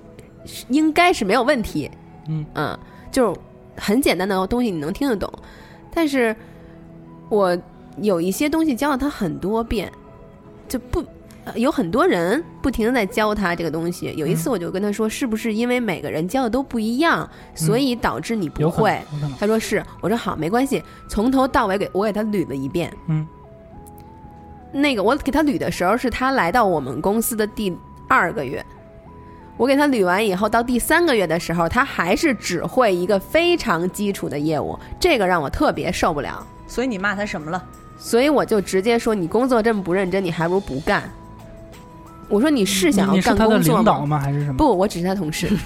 [0.69, 1.91] 应该是没有问题。
[2.29, 2.79] 嗯
[3.13, 3.41] 就是
[3.77, 5.31] 很简单的东西你能听得懂，
[5.95, 6.35] 但是
[7.29, 7.57] 我
[8.01, 9.93] 有一些东西教了他很多遍，
[10.67, 11.05] 就不。
[11.47, 14.13] 呃有很多人不停的在教他这个东西。
[14.17, 19.01] 有一次我就跟他说，是不是因为每个人教的都不一样，所以导致你不会？
[19.39, 22.93] 他说是，我说好，没关系，从头到尾给我给他捋了一遍。
[23.07, 23.27] 嗯，
[24.73, 27.73] 那个我给他捋的时候是他来到我们公司的第
[28.09, 28.65] 二个月，
[29.57, 37.65] 我给他捋完以后，到第三个月的时候，他还是只会一个非常基础的业务，这个让我特别受不了，所以你骂他什么了？
[37.99, 41.09] 所以我就直接说你工作这么不认真，你还不如不干。
[42.29, 43.83] 我说你是想要干工作吗？
[43.83, 44.19] 领导吗？
[44.19, 44.57] 还是什么？
[44.57, 45.49] 不，我只是他同事。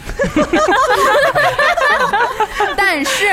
[2.76, 3.26] 但是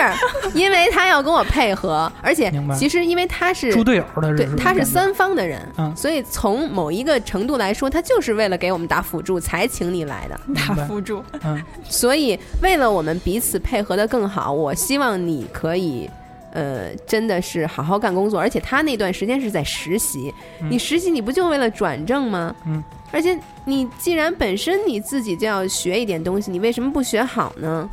[0.54, 10.40] 因为他要跟我配合，而且其实因为他是猪队友的是，对，他是三方的人，嗯所以从某一个程度来说，他就是为了给我们打辅助才请你来的。
[10.54, 16.10] 打辅助，嗯所以为了我们彼此配合的更好，我希望你可以。
[16.54, 22.56] 呃，真的是好好干工作，而且他那段时间是在实习，嗯你实习你不就为了转正吗？
[22.66, 27.90] 嗯，而且你既然本身你自己就要学一点东西，你为什么不学好呢？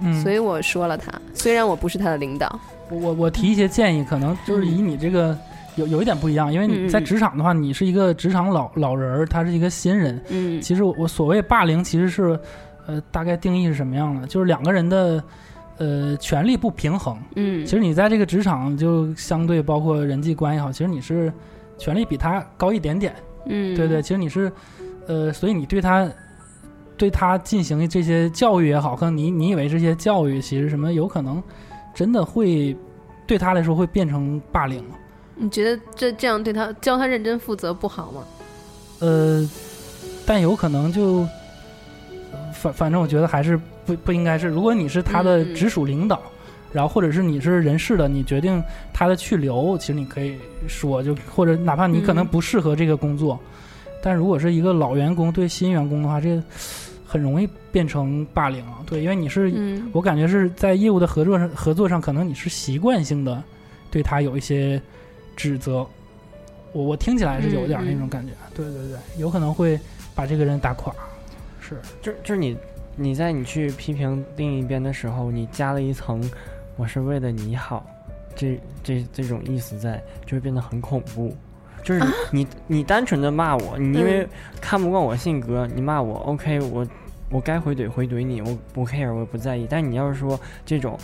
[0.00, 2.60] 嗯，所以我说了他，虽然我不是他的领导，
[2.90, 5.36] 我我我提一些建议，可能就是以你这个
[5.74, 10.22] 有有一点不一样，因为你在职场的话，你是一个职场老老人儿，他是一个新人。
[10.28, 12.38] 嗯其实我我所谓霸凌，其实是
[12.86, 14.26] 呃大概定义是什么样的？
[14.28, 15.20] 就是两个人的
[15.78, 17.18] 呃权力不平衡。
[17.34, 21.32] 嗯其实你在这个职场就相对包括人际关系好，其实你是
[21.76, 23.12] 权力比他高一点点。
[23.48, 24.52] 嗯，对对，其实你是
[25.06, 26.08] 呃，所以你对他。
[26.98, 31.40] 对他进行这些教育也好，可能你你以为这些教育其实什么有可能
[31.94, 32.76] 真的会
[33.24, 34.96] 对他来说会变成霸凌吗？
[35.36, 38.24] 你觉得这这样对他教他认真负责不好吗？
[38.98, 39.48] 呃，
[40.26, 41.24] 但有可能就
[42.52, 46.20] 反反正我觉得还是不不应该是，如果你是他的嗯直属领导，
[46.72, 48.62] 然后或者是你是人事的，你决定
[48.92, 53.38] 他的去留，其实你可以说就或者哪怕你可能嗯不适合这个工作，
[54.02, 56.42] 但如果是一个老员工对新员工的话，这
[57.06, 58.78] 很容易变成霸凌啊。
[58.86, 63.42] 对，因为你是、嗯我感觉是在业务的合作上合作上，可能你是习惯性的
[63.90, 64.80] 对他有一些
[65.36, 65.86] 指责。
[66.72, 69.80] 我我听起来是有点儿那种感觉，对对对，有可能会
[70.14, 70.94] 把这个人打垮。
[71.60, 72.54] 是，就就是你
[72.94, 76.22] 你在你去批评另一边的时候，你加了一层
[76.78, 77.84] “我是为了你好”
[78.34, 81.36] 这这这种意思在，就会变得很恐怖。
[81.82, 82.00] 就是
[82.30, 84.26] 你、你单纯的骂我，你因为
[84.60, 86.86] 看不惯我性格，你骂我，OK，我
[87.30, 89.66] 我该回怼回怼你，我不 care，我不在意。
[89.68, 90.98] 但你要是说这种，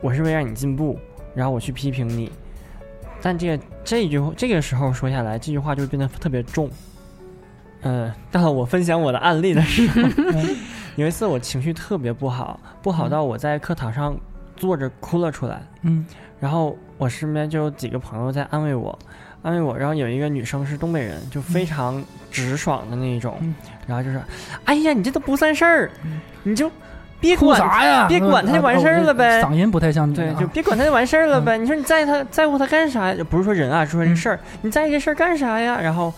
[0.00, 0.98] 我是为让你进步，
[1.34, 2.30] 然后我去批评你，
[3.20, 6.70] 但这个这一句这个时候说下来，这句话就会变得特别重。
[7.82, 10.02] 嗯，到了我分享我的案例的时候，
[10.96, 14.16] 有一次我情绪特别不好，不好到我在课堂上
[14.58, 15.62] 坐着哭了出来。
[15.82, 16.04] 嗯，
[16.38, 18.98] 然后我身边就有几个朋友在安慰我，
[19.40, 19.78] 安慰我。
[19.78, 23.54] 然后有一个女生是东北人，就非常直爽的那一种，嗯
[23.86, 24.20] 然后就说
[24.66, 25.90] ：“哎呀，你这都不算事儿，
[26.42, 26.70] 你就
[27.20, 28.06] 别哭管啥呀？
[28.06, 29.42] 别管他就完事儿了呗。
[29.42, 31.56] 嗓音不太像你对，啊，就别管他就完事儿了呗。
[31.56, 33.24] 你说你在意他在乎他干啥呀？
[33.30, 35.80] 不是说人啊，是说这嗯事儿，你在意这事儿干啥呀？
[35.80, 36.12] 然后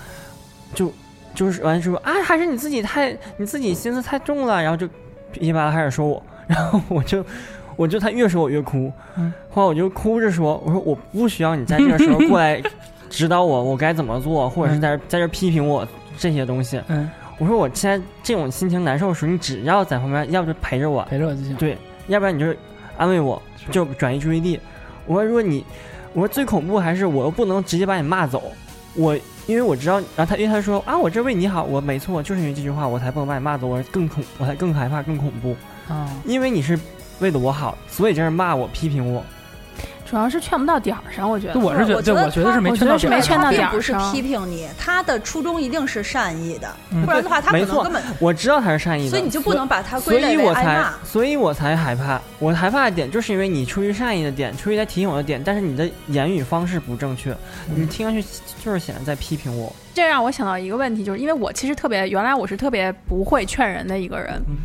[0.75, 0.93] 就
[1.33, 4.89] 就是完之后啊，还是你自己太你自己心思太重了，然后就
[5.31, 7.25] 噼里啪啦开始说我，然后我就
[7.81, 9.33] 我就他越说我越哭，嗯。
[9.49, 12.63] 后来我就哭着说，我说我不需要你在这个时候过来
[13.09, 16.79] 指导我我该怎么做，或者是在这在这批评我这些东西。
[16.89, 21.57] 嗯，我说我现在这种心情难受的时候，你只要在旁边，要不就陪着我，陪着我就行。
[21.57, 21.75] 对，
[22.09, 22.55] 要不然你就是
[22.99, 24.61] 安慰我，就转移注意力。
[25.07, 25.65] 我说如果你，
[26.13, 28.43] 我说最恐怖还是我又不能直接把你骂走，
[28.95, 29.17] 我
[29.47, 35.57] 因为我知道，然后他因为他说啊，我这为你好，我没错，就是因为这句话我才不能把你骂走，我更恐，我才更害怕更恐怖，
[35.89, 36.79] 啊，因为你是
[37.21, 39.23] 为了我好，所以这是骂我批评我，
[40.05, 41.61] 主要是劝不到点儿上，我觉得。
[41.61, 52.21] 我是觉得，我觉得是没劝到点儿觉得是没劝到他点儿并不是上批评你，他的初衷一定是善意的，嗯不然的话他可没错能根本，我知道他是善意的，所以你就不能把他归类以我才为挨骂。，所以我才害怕。
[52.41, 57.37] 我害怕的点就是因为你出于善意的点，出于在提醒我的点，但是你的言语方式不正确，
[57.73, 58.27] 你听上去
[58.65, 59.73] 就是显得在批评我。
[59.95, 64.57] 这让我想到一个问题，就是因为我其实特别，原来我是特别不会劝人的一个人，嗯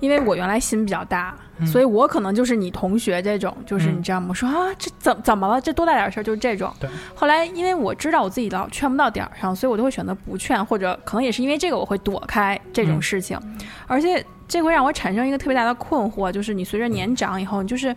[0.00, 4.26] 因为我原来心比较大，嗯所以我可能就是你同学这种，就是嗯你知道吗？
[4.30, 5.60] 我说啊，这怎怎么了？
[5.60, 6.72] 这多大点事儿，就是这种。
[6.80, 6.88] 对。
[7.14, 13.38] 后来因为我知道我自己老劝不到点儿上，所以我都会选择不劝，或者可能也是因为这个，我会躲开这种嗯事情。
[13.86, 17.94] 而且这会让我产生一个特别大的困惑，就是你随着年长以后，你就是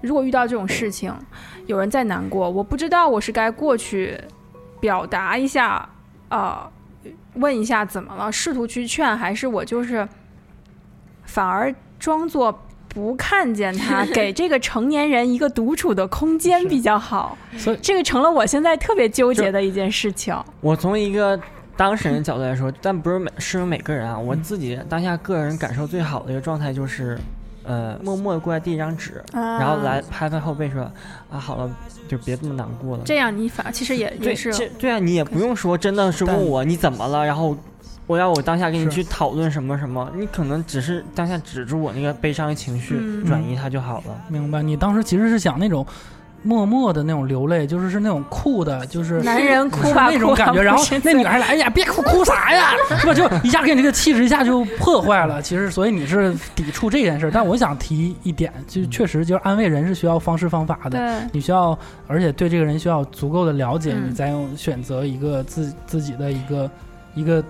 [0.00, 1.12] 如果遇到这种事情，
[1.66, 4.18] 有人在难过，我不知道我是该过去
[4.78, 5.88] 表达一下，
[6.28, 6.70] 呃，
[7.34, 10.08] 问一下怎么了，试图去劝，还是我就是
[11.24, 12.62] 反而装作
[13.00, 17.36] 不看见他，给这个成年人一个独处的空间比较好。
[17.56, 20.36] 所以这个成了我现在特别纠结的一件事情。
[20.60, 21.40] 我从一个
[21.76, 24.18] 当事人角度来说，但不是每适用每个人啊。
[24.18, 27.18] 我自己当下个人感受最好的一个状态就是，
[27.64, 30.82] 呃，默默的过来递一张纸，然后来拍拍后背说
[31.30, 31.70] 啊，好了，
[32.06, 33.02] 就别这么难过了。
[33.06, 37.56] 这样你反而其实也对也是这对啊，你也不用说真的是问我你怎么了，然后
[38.10, 44.20] 我要我当下跟你去讨论什么什么，你可能只是当下止住我那个悲伤的情绪，嗯转移它就好了。
[44.26, 45.86] 明白，你当时其实是想那种
[46.42, 50.60] 默默的那种流泪，就是是那种酷的，就是男人哭吧哭那种感觉。
[50.60, 52.72] 然后那女孩来，哎呀，别哭，哭啥呀？
[52.98, 53.14] 是吧？
[53.14, 55.40] 就一下给你这个气质一下就破坏了。
[55.40, 57.30] 其实，所以你是抵触这件事儿。
[57.30, 61.22] 但我想提一点，就确实就是安慰人是需要方式方法的。
[61.30, 66.68] 你需要，而且对这个人需要足够的了解，嗯你再用选择一个自自己的一个
[67.14, 67.44] 一个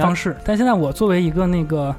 [0.00, 0.36] 方式。
[0.44, 1.94] 但现在我作为一个那个，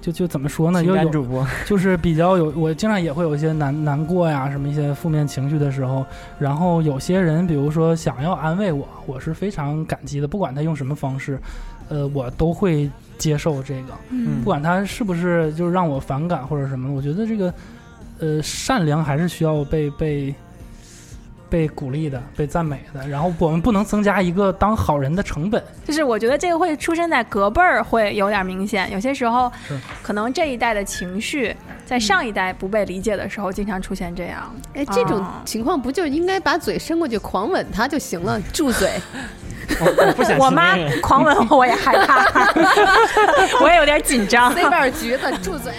[0.00, 0.80] 就就怎么说呢？
[0.80, 6.04] 情又有感主播，就是比较有，我经常也会有一些难难过呀，什么一些负面情绪的时候，
[6.38, 11.38] 然后有些人，比如说想要安慰我，我是非常感激的，不管他用什么方式，
[11.88, 12.88] 呃，我都会
[13.18, 17.54] 接受这个，嗯不管他是不是就让我反感或者什么，我觉得这个，
[18.20, 20.34] 呃，善良还是需要被被
[21.50, 29.50] 被鼓励的，被赞美的，然后我们不能增加一个当好人的成本，就是我觉得这个会出现在隔辈儿会有点明显，有些时候
[30.02, 34.54] 可能这一代的情绪在上一代不被理解的时候，经常出现这样。
[34.74, 38.90] 哎，这种啊情况不就应该把嘴伸过去狂吻他就行了，住嘴。
[39.80, 42.24] 我我不想我妈狂吻我，我也害怕，
[43.60, 44.52] 我也有点紧张。
[44.54, 45.72] 塞瓣橘子，住嘴。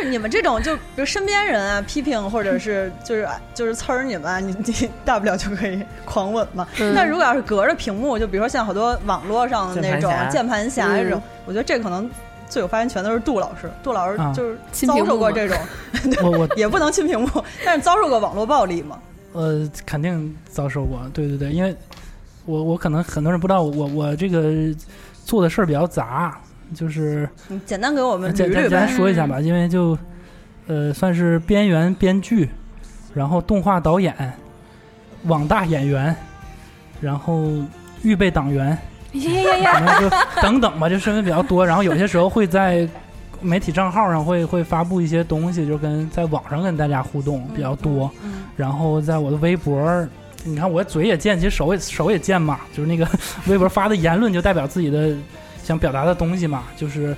[0.00, 6.66] 就是你们这种，就比如身边人啊批评，或者是就是就是呲儿你们啊，你你 大不了就可以 狂吻嘛。
[6.78, 12.10] 嗯但如果要是隔着屏幕，就比如说像好多网络上的那种键盘侠这种嗯，我觉得这可能
[12.48, 13.70] 最有发言权的是杜老师。
[13.82, 15.58] 杜老师啊就是遭受过这种，
[16.24, 17.28] 我我也不能亲屏幕，
[17.62, 18.98] 但是遭受过网络暴力嘛。
[19.34, 21.76] 呃，肯定遭受过，对对对，因为
[22.46, 24.50] 我我可能很多人不知道，我我这个
[25.26, 26.40] 做的事儿比较杂，
[26.74, 28.88] 就是你简单给我们简单简单。
[28.88, 29.96] 说一下吧，因为就
[30.66, 32.48] 呃，算是边缘编剧，
[33.14, 34.14] 然后动画导演，
[35.24, 36.14] 网大演员，
[37.00, 37.50] 然后
[38.02, 38.78] 预备党员，
[40.40, 41.66] 等等吧，就身份比较多。
[41.66, 42.88] 然后有些时候会在
[43.40, 48.10] 媒体账号上会会发布一些东西，就跟在网上跟大家互动比较多。
[48.22, 50.06] 嗯，然后在我的微博，
[50.44, 53.08] 你看我嘴也贱，其实手也手也贱嘛，就是那个
[53.48, 55.12] 微博发的言论就代表自己的
[55.70, 57.14] 想表达的东西嘛，就是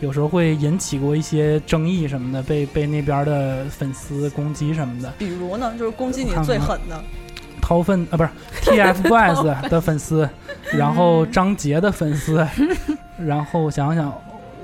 [0.00, 5.10] 有时候会引起过一些争议什么的，被被那边的粉丝攻击什么的。
[5.16, 7.02] 比如呢，就是攻击你最狠的，
[7.62, 8.28] 掏粪啊，不是
[8.70, 10.28] TFBOYS 的粉丝，
[10.76, 12.46] 然后张杰的粉丝，
[13.18, 14.12] 然后想想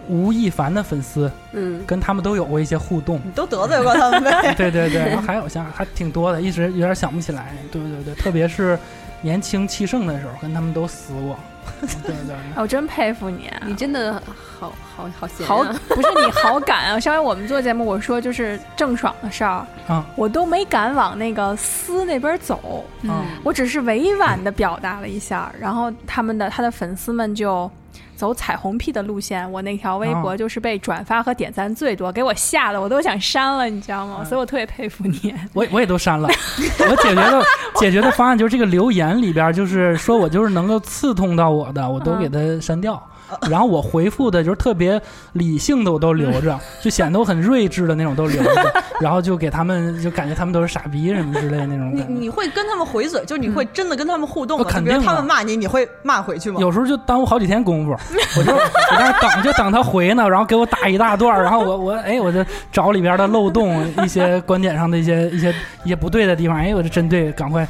[0.09, 3.18] 吴亦凡的粉丝，嗯，跟他们都有过一些互动。
[3.24, 4.55] 你都得罪过他们呗？
[4.55, 7.55] 对对对，然后还有像还挺多的，一直有点想不起来。
[7.70, 8.78] 对对对，特别是
[9.23, 11.39] 年轻气盛的时候，跟他们都撕过。
[12.03, 14.20] 对对，我真佩服你，你真的
[14.59, 16.99] 好好好闲、啊，好不是你好敢啊！
[16.99, 27.70] 上回我们做节目，我说就是郑爽的事儿啊，我都没敢往那个撕那边走，嗯，我只是委婉的表达了一下，然后他们的他的粉丝们就。
[28.16, 34.24] 走彩虹屁的路线，我那条微博就是被转发和点赞最多，给我吓得我都想删了，你知道吗？
[34.24, 35.34] 所以我特别佩服你。
[35.53, 36.28] 我我也都删了，
[36.88, 37.43] 我解决的
[37.76, 43.03] 解决的方案就是这个留言里边，就是说我就是能够刺痛到我的，我都给它删掉。
[43.51, 45.01] 然后我回复的就是特别
[45.33, 48.51] 理性的，我都留着， 就显得我很睿智的那种都留着。
[49.01, 54.66] 然后就给他们，就感觉他们都是傻逼什么之类的那种你你会跟他们回嘴，就你会真的跟他们互动吗？
[54.68, 55.01] 肯定。
[55.03, 56.61] 他们骂你，你会骂回去吗？
[56.61, 57.97] 有时候就耽误好几天功夫，
[58.39, 65.53] 我就我在那等，就等他回呢，然后给我打一大段，然后我我哎，我就找里边的漏洞，一些观点上的一些一些
[65.85, 67.66] 一些不对的地方，哎，我就针对，赶快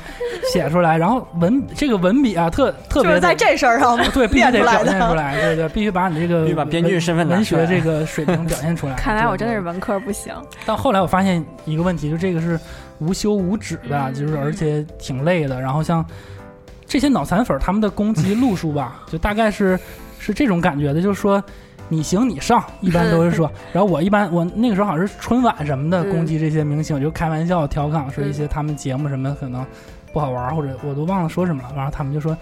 [0.52, 0.98] 写出来。
[0.98, 8.94] 然后文这个文笔啊，特特别就是在这事儿上对必须得表现出来，对对，必须把你这个必须把编剧身份文学这个水平表现出来。
[9.00, 10.34] 看来我真的是文科不行。
[10.66, 12.59] 但后来我发现一个问题，就这个是
[12.98, 15.61] 无休无止的，就是而且挺累的。
[15.61, 16.05] 然后像
[16.86, 19.78] 这些脑残粉，他们的攻击路数吧，就大概是
[20.18, 21.42] 是这种感觉的，就是说
[21.88, 23.50] 你行你上，一般都是说。
[23.72, 29.64] 然后我一般我那个时候好像是春晚什么的攻击这些明星，就开玩笑调侃说一些他们节目什么可能
[30.12, 31.70] 不好玩，或者我都忘了说什么了。
[31.74, 32.36] 然后他们就说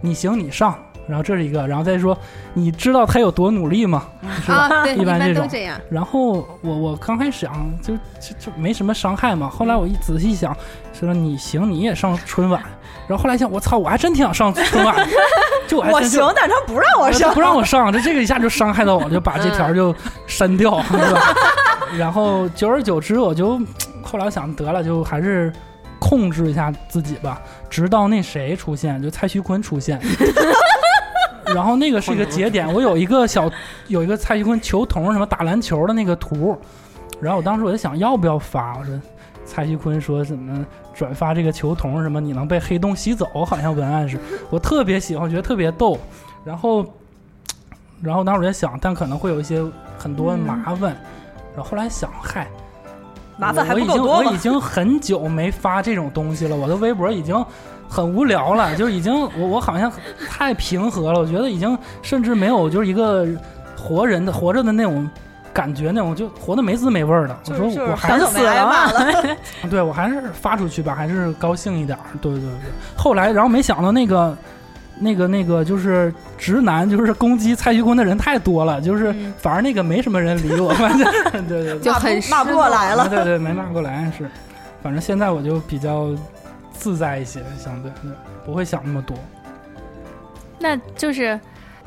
[0.00, 0.76] 你行你上。
[1.08, 2.16] 然后这是一个，然后再说，
[2.52, 4.06] 你知道他有多努力吗？
[4.44, 4.58] 是吧？
[4.58, 5.80] 啊、对，一般都这样。
[5.90, 9.48] 然后我我刚开始想，就就就没什么伤害嘛。
[9.48, 10.54] 后来我一仔细想，
[10.92, 12.62] 说你行，你也上春晚。
[13.08, 15.08] 然后后来想，我操，我还真挺想上春晚。
[15.66, 19.94] 就我我行，但是他不让我上，不让我上，这这个一下就伤害到我，就把这条就
[20.26, 20.82] 删掉？
[21.96, 23.58] 然后久而久之，我就
[24.02, 25.50] 后来想得了，就还是
[25.98, 27.40] 控制一下自己吧。
[27.70, 29.98] 直到那谁出现，就蔡徐坤出现。
[31.54, 33.50] 然后那个是一个节点，我有一个小
[33.86, 36.56] 有一个蔡徐坤球童什么打篮球的那个图，
[37.20, 39.00] 然后我当时我就想要不要发，我说
[39.44, 44.18] 蔡徐坤说什么转发这个球童什么你能被黑洞吸走，好像文案是，
[44.50, 45.98] 我特别喜欢，觉得特别逗，
[46.44, 46.84] 然后
[48.02, 49.64] 然后当时我在想，但可能会有一些
[49.98, 50.96] 很多麻烦，
[51.54, 52.46] 然后后来想，嗨。
[53.40, 57.32] 麻烦还不够多我已经很久没发这种东西了，我的微博已经
[57.88, 59.90] 很无聊了， 就是已经我我好像
[60.28, 63.26] 太平和了，我觉得已经甚至没有就是一个
[63.76, 65.08] 活人的活着的那种
[65.52, 67.36] 感觉，那种就活得没滋没味儿的。
[67.48, 68.92] 我说我还是死了，
[69.70, 71.98] 对我还是发出去吧，还是高兴一点。
[72.20, 72.50] 对对对，
[72.96, 74.36] 后来然后没想到那个。
[75.00, 83.08] 那个那个就是直男，就是攻击蔡徐坤的人太多了，就是反而那个没什么人理我，反正对对，就很骂不过来了。
[83.08, 84.28] 对对，没骂过来是，
[84.82, 86.08] 反正现在我就比较
[86.78, 87.90] 自在一些，相对
[88.46, 89.16] 不会想那么多。
[90.58, 91.38] 那就是，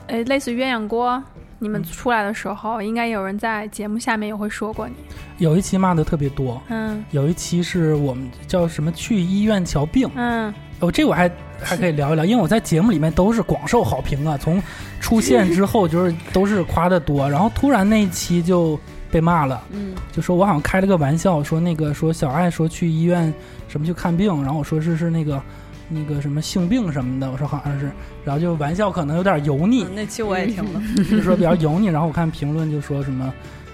[0.07, 1.21] 呃，类似鸳鸯锅，
[1.59, 4.93] 你们出来的时候，应该有人在节目下面也会说过你。
[5.37, 11.29] 有一期骂的特别多，嗯，有一期是我们叫什么去医院瞧病，嗯，哦，这我还
[11.59, 14.61] 还可以聊一聊，因为我在节目里面都是广受好评啊，从
[14.99, 18.79] 出现之后就是都是夸的多，然后突然那一期就
[19.11, 23.33] 被骂了，嗯，就说我好像开了个玩笑，说那个说小爱说去医院
[23.67, 25.41] 什么去看病，然后我说是是那个
[25.89, 27.91] 那个什么性病什么的，我说好像是，
[28.23, 33.31] 然后就玩笑可能有点油腻，那期我也听了 就说比较油腻，然后我看评论就说什么。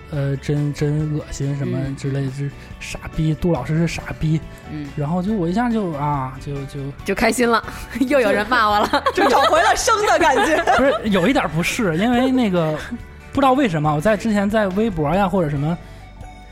[0.09, 4.39] 呃，真真恶心什么之类，是傻逼，杜老师是傻逼，
[4.71, 7.61] 嗯，然后就我一下就啊，就就就开心了，
[8.07, 10.63] 又有人骂我了，就找回了生的感觉。
[10.77, 12.79] 不是有一点不是，因为那个
[13.38, 15.77] 不知道为什么，我在之前在微博呀或者什么，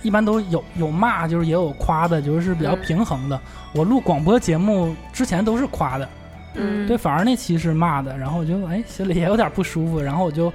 [0.04, 3.42] 一般都有有骂，就是也有夸的，就是比较平衡的。
[3.74, 6.08] 我录广播节目之前都是夸的，
[6.54, 10.54] 嗯，对，反而那期是骂的，然后我就哎心里也有点不舒服，然后我就。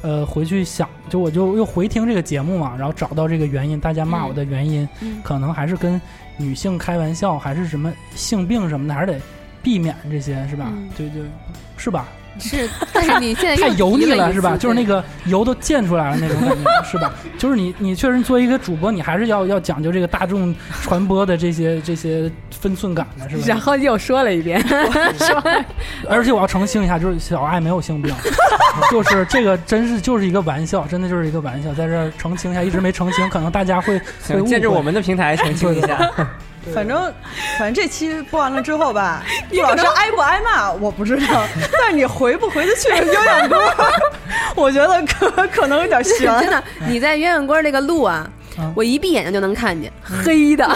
[0.00, 6.00] 呃，回去想，就我就又回听这个节目嘛，然后找到这个原因，大家骂我的原因，嗯可能还是跟
[6.36, 9.20] 女性开玩笑，还是什么性病什么的，还是得
[9.60, 10.66] 避免这些，是吧？
[10.72, 11.26] 嗯就就，
[11.76, 12.06] 是吧？
[12.38, 14.56] 是，但是你现在 太油腻了，是吧？
[14.56, 17.12] 就是那个油都溅出来了那种感觉，是吧？
[17.36, 23.42] 就是你，你确实作为一个主播，你还是要要讲究这个大众传播的这些这些分寸感的，是吧？
[23.46, 24.62] 然后又说了一遍，
[26.08, 28.14] 而且我要澄清一下，就是小爱没有性病，
[28.90, 34.48] 就是这个真是就是一个玩笑，真的就是一个玩笑，在这儿澄清一下，一直没澄清，可能大家会会，误会。
[34.48, 36.10] 借着我们的平台澄清一下。
[36.74, 37.12] 反正
[37.58, 43.58] 反正这期播完了之后吧， 杜老师挨不挨骂我不知道， 但是你回不回得去鸳鸯锅，
[44.64, 46.26] 我觉得可可能有点悬。
[46.40, 48.28] 真的，你在鸳鸯锅那个路啊
[48.60, 50.68] 嗯，我一闭眼睛就能看见，黑的。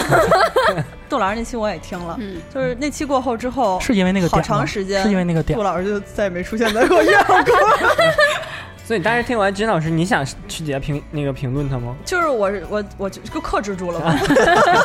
[1.08, 7.54] 杜老师那期我也听了，嗯就是那期过后之后，是因为那个好长时间，是因为那个点杜老师就再也没出现在过鸳鸯锅。
[8.84, 11.94] 所以当时听完金老师，你想去底下评那个评论他吗？
[12.04, 14.14] 就是我我我就就克制住了嘛。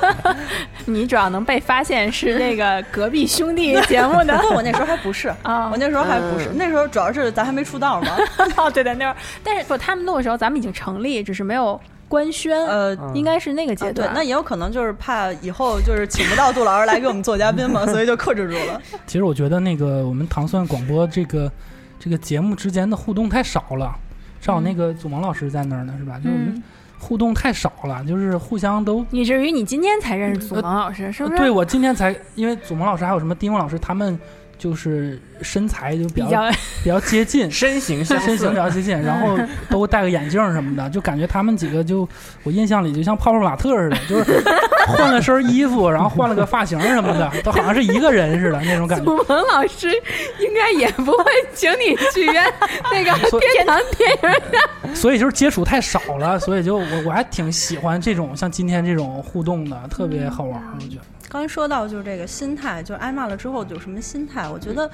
[0.85, 8.17] 你主要能被发现是那个隔壁兄弟节目的 不过我那时候还不是，啊我那时候还不是，嗯那时候主要是咱还没出道嘛。
[8.55, 18.81] 哦，对对，那会儿，但是不，他们录的时候咱们已经成立，只是没有官宣，呃，嗯应该是那个啊阶段。，对那也有可能就是怕以后就是请不到杜老师来给我们做嘉宾嘛，所以就克制住了。
[19.05, 21.51] 其实我觉得那个我们糖蒜广播这个
[21.99, 23.93] 这个节目之间的互动太少了，
[24.39, 26.17] 正好那个祖萌老师在那儿呢，是吧？
[26.17, 26.63] 就是我们嗯，
[26.99, 29.05] 互动太少了，就是互相都。
[29.11, 31.37] 以至于你今天才认识祖萌老师，是不是？
[31.37, 34.17] 对，我今天才，因为祖萌老师还有什么丁文老师，他们
[34.57, 36.49] 就是身材就比较比较
[36.83, 39.37] 比较接近，身形相身形比，较接近，然后
[39.69, 42.07] 都戴个眼镜什么的，就感觉他们几个就
[42.43, 44.43] 我印象里就像泡泡玛特似的，就是
[44.87, 49.05] 换了身衣服，然后换了个发型什么的，都好像是一个人似的那种感觉。
[49.05, 49.91] 祖萌老师
[50.39, 52.41] 应该也不会请你去约
[52.91, 61.01] 那个天堂电影所以就是接触太少了，所以就我我还挺喜欢这种像今天这种互动的，特别好玩，我觉得。
[61.29, 64.47] 刚才说到就是这个心态，就是挨骂了之后有什么心态？
[64.49, 64.89] 我觉得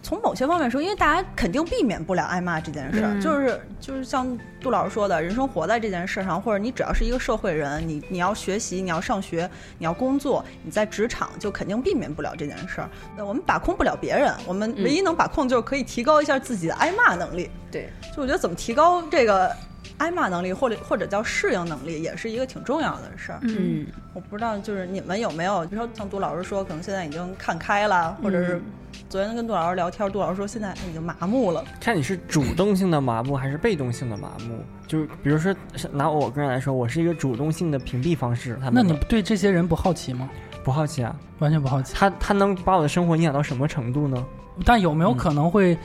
[0.00, 12.88] 从某些方面说，因为大家肯定避免不了挨骂这件事儿，嗯就是就是像杜老师说的，人生活在这件事上，或者你只要是一个社会人，你你要学习，你要上学，你要工作，你在职场就肯定避免不了这件事儿。
[13.16, 17.50] 那我们把控不了别人，我们唯一能把控就是可以提高一下自己的挨骂能力。
[17.72, 19.50] 对，就我觉得怎么提高这个
[19.98, 23.38] 挨骂能力，或者或者叫适应能力，也是一个挺重要的事儿。
[23.42, 28.60] 嗯，我不知道，就是你们有没有，比如说像杜老师说，可能现在已经看开了，或者是
[29.08, 31.64] 昨天跟杜老师聊天，杜老师说现在已经麻木了。
[31.80, 34.58] 看你是主动性的麻木还是被动性的麻木。
[34.86, 38.56] 就是比如说，是拿我个人来说，我是一个主动性的屏蔽方式。
[38.60, 40.30] 他们那你对这些人不好奇吗？
[40.62, 41.14] 不好奇啊？
[41.40, 41.92] 完全不好奇。
[41.96, 44.24] 他他能把我的生活影响到什么程度呢？
[44.64, 45.76] 但有没有嗯可能会，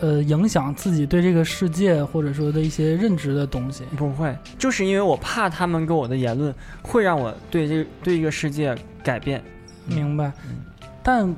[0.00, 3.84] 呃，影响自己对这个世界或者说的一些认知的东西？
[3.96, 9.42] 不会，就是因为我怕他们给我的言论会让我对这对这个世界改变。
[9.86, 10.56] 明白嗯？
[11.02, 11.34] 但。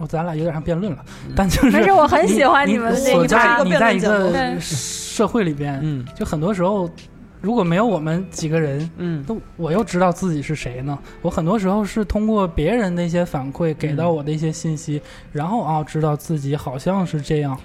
[0.00, 6.90] 我咱俩有点像辩论了，嗯但就是没事我很喜欢你你们的这所一趴在你在一辩论个社会里边，嗯就很多时候，
[7.40, 10.98] 如果没有我们几个人，嗯那我又知道自己是谁呢？
[11.22, 17.56] 我很多时候是通过别人的一些反馈给到我的一些信息，然后啊，知道自己好像是这样。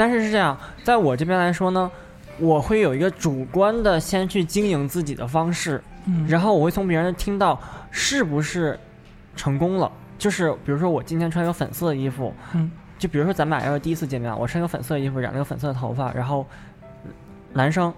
[0.00, 1.90] 但是是这样，在我这边来说呢，
[2.38, 8.80] 我会有一个主观的先去经营自己的方式，嗯，然后我会从别人听到是不是
[9.36, 9.92] 成功了。
[10.16, 16.46] 就是比如说我今天穿一个粉色的衣服，嗯，就比如说咱们俩要是第一次见面，我穿一个粉色的衣服，染了个粉色的头发，然后
[17.52, 17.92] 男生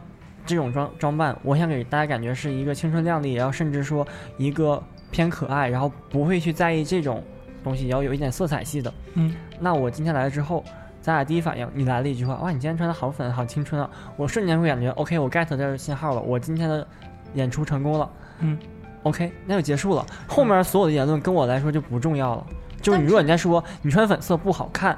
[0.44, 4.04] 这种装装扮，我想给大家感觉是一个青春靓丽，然后甚至说
[4.38, 4.82] 一个
[5.12, 7.22] 偏可爱，然后不会去在意这种
[7.62, 8.92] 东西，要有一点色彩系的。
[9.14, 10.64] 嗯，那我今天来了之后，
[11.02, 13.90] 咱俩第一反应，你来了一句话，哇，你今天穿的好粉，好青春啊！
[14.16, 16.86] 我瞬间会感觉，OK，我 get 这个信号了，我今天的
[17.34, 18.08] 演出成功了。
[18.38, 18.56] 嗯
[19.02, 20.06] ，OK，那就结束了。
[20.28, 22.46] 后面所有的言论跟我来说就不重要了。
[22.80, 24.96] 就是你如果人家说你穿粉色不好看，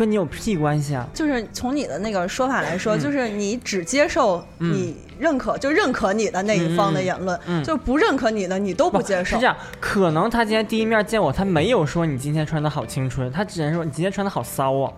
[0.00, 1.06] 跟你有屁关系啊？
[1.12, 9.42] 就是从你的那个说法来说，嗯就是你只接受你认可，就认可你的那一方的言论，嗯就不认可你的你都不接受是这。
[9.42, 14.90] 样，可能他今天第一面见我，他没有说你今天穿的好青春，他只能说你今天穿的好骚啊。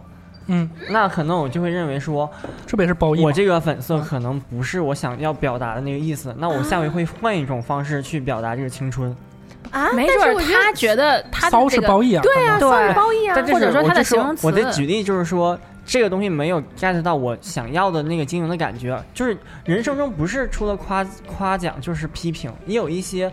[0.46, 2.30] 嗯，那可能我就会认为说，
[2.64, 3.24] 这不也是褒义？
[3.24, 9.10] 我这个粉色可能不是我想要表达的那个意思，那我下回会换一种方式去表达这个青春。
[9.10, 9.16] 啊，
[9.94, 12.22] 没准他觉得他这个是褒义啊。
[12.22, 23.32] 对啊，可能对骚是褒义啊或者说他的是我就形容词我的举例就是说，这个东西没有 get 到我想要的那个经营的感觉，就是人生中不是除了夸夸奖就是批评，也有一些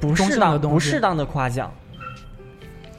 [0.00, 1.72] 不适当的东西不适当的夸奖。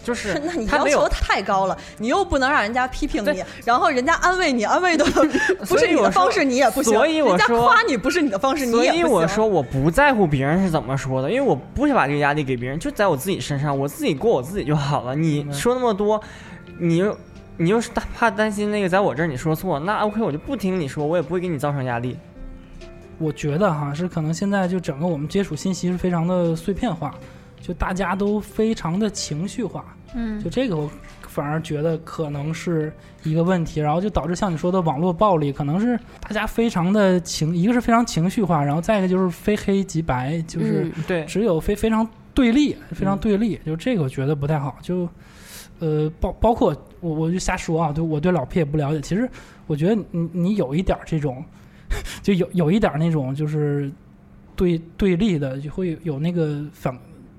[0.08, 1.06] 就是 那你要求。
[1.10, 5.04] 太高了，你又不能让人家批评你，然后人家安慰你，安慰的
[5.68, 6.94] 不是你的方式，你也不行。
[6.94, 9.02] 所以我人家说夸你不是你的方式，你也不行。
[9.02, 15.14] 所以我说我不在乎别人是怎么说的，因为我不想把这个压力给别人，就在我自己身上，我自己过我自己就好了。
[15.14, 16.22] 你说那么多，
[16.80, 17.18] 你又
[17.58, 22.18] 你又是大怕担心那个在我这儿你说错，那 OK 我就不听你说，我也不会给你造成压力。
[23.18, 27.14] 我觉得哈是可能现在就整个我们接触信息是非常的碎片化，
[27.60, 29.84] 就大家都非常的情绪化，
[30.20, 30.90] 嗯就这个我
[31.28, 32.92] 反而觉得可能是
[33.24, 44.80] 一个问题，然后就导致像你说的网络暴力，可能是大家非常的情，一个是非常情绪化，然后再一个就是非黑即白，就是嗯对，只有非非常对立，非常对立，就这个我觉得不太好。
[44.82, 45.08] 就
[45.80, 49.00] 呃，包包括我我就瞎说啊，对我对老 P 也不了解。
[49.00, 49.30] 其实
[49.68, 51.46] 我觉得你你有一点儿这种，
[52.24, 53.92] 就有有一点儿那种就是
[54.56, 56.98] 对对立的，就会有那个反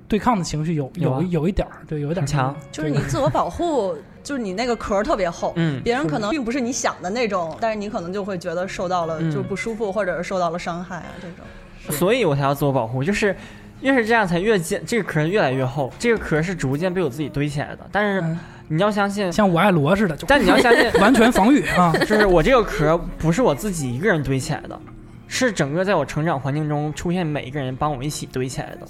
[0.09, 3.95] 对抗的情绪，有有啊有有一点儿，对，有一点儿强就是你自我保护，
[4.25, 11.97] 就是你那个壳儿特别厚，嗯 别人可能并不是你想的那种，但是你可能就会觉得受到了嗯就不舒服，或者是受到了伤害啊这种。
[11.97, 13.37] 所以我才要自我保护，就是
[13.81, 17.79] 越是这样才越坚，这个壳越来越厚，这个壳是逐渐被我自己堆起来的。
[17.93, 18.39] 但是嗯
[18.71, 21.91] 你要相信，像我爱罗似的，就但你要相信， 完全防御啊。
[22.01, 24.79] 就是我这个壳不是我自己一个人堆起来的，
[25.27, 28.87] 是整个在我成长环境中出现每一个人帮我一起堆起来的。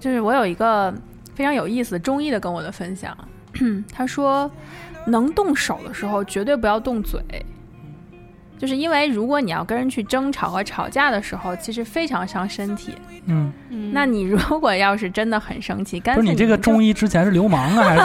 [0.00, 0.92] 就是我有一个
[1.34, 3.16] 非常有意思中医的跟我的分享，
[3.92, 4.50] 他说，
[5.06, 7.22] 能动手的时候绝对不要动嘴，
[8.60, 12.94] 就是因为如果你要跟人去争吵和吵架的时候，其实非常伤身体。
[13.26, 13.52] 嗯，
[13.92, 18.02] 那你如果要是真的很生气，干不是你这个中医之前是流氓啊，还是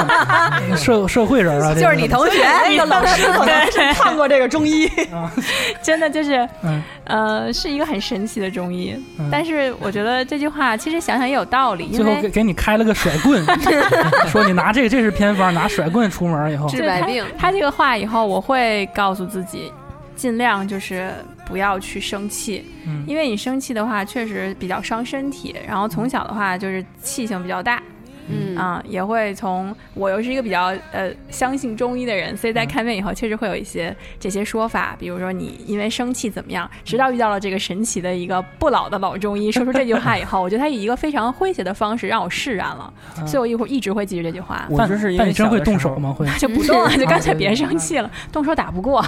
[0.62, 1.74] 怎么 社社会人啊？
[1.74, 4.90] 就是你同学，那个老师可能是看过这个中医，
[5.84, 8.96] 真的就是嗯呃是一个很神奇的中医。
[9.20, 13.44] 嗯但是我觉得这句话其实想想也有道理，最后给给你开了个甩棍，
[14.28, 17.26] 说你拿这个这是偏方，拿甩棍出门以后，治百病。
[17.38, 19.72] 他这个话以后，我会告诉自己，
[20.16, 21.14] 尽量就是
[21.46, 23.04] 不要去生气，嗯。
[23.08, 25.56] 因为你生气的话确实比较伤身体。
[25.68, 27.82] 然后从小的话就是气性比较大，
[28.28, 44.66] 嗯啊、也会从我又是一个比较呃相信中医的人，所以在看病以后确实会有一些这些说法，比如说你因为生气怎么样，直到遇到了这个神奇的一个不老的老中医说出这句话以后，我觉得他以一个非常诙谐的方式让我释然了，嗯所以我一会儿一直会记住这句话。
[44.70, 45.60] 我就是因为真会？
[45.66, 46.14] 动手吗？
[46.14, 49.04] 会 就不动了，就干脆别生气了，动手打不过。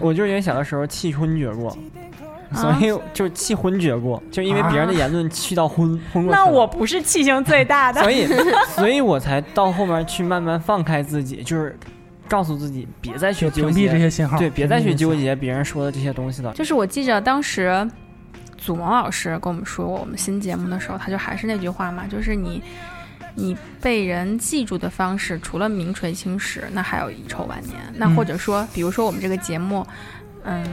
[0.00, 1.76] 我就是因为小的时候气昏厥过，啊
[2.54, 6.34] 所以就气昏厥过，就因为别人的言论气到昏昏过。
[6.34, 8.26] 那我不是气性最大的所，以，
[8.74, 11.78] 所以我才到后面去慢慢放开自己，就是
[12.26, 15.36] 告诉自己别再去屏纠结蔽这些信号，对，别再去纠结。
[15.36, 16.52] 别人说的这些东西了。
[16.54, 17.86] 就是我记着当时
[18.56, 22.62] 祖萌老师跟我们说过我们新节目的时候，他就还是那句话嘛，就是你
[23.34, 27.76] 你被人记住的方式，除了名垂青史，那还有遗臭万年。
[27.94, 29.86] 那嗯或者说，比如说我们这个节目，
[30.44, 30.64] 嗯。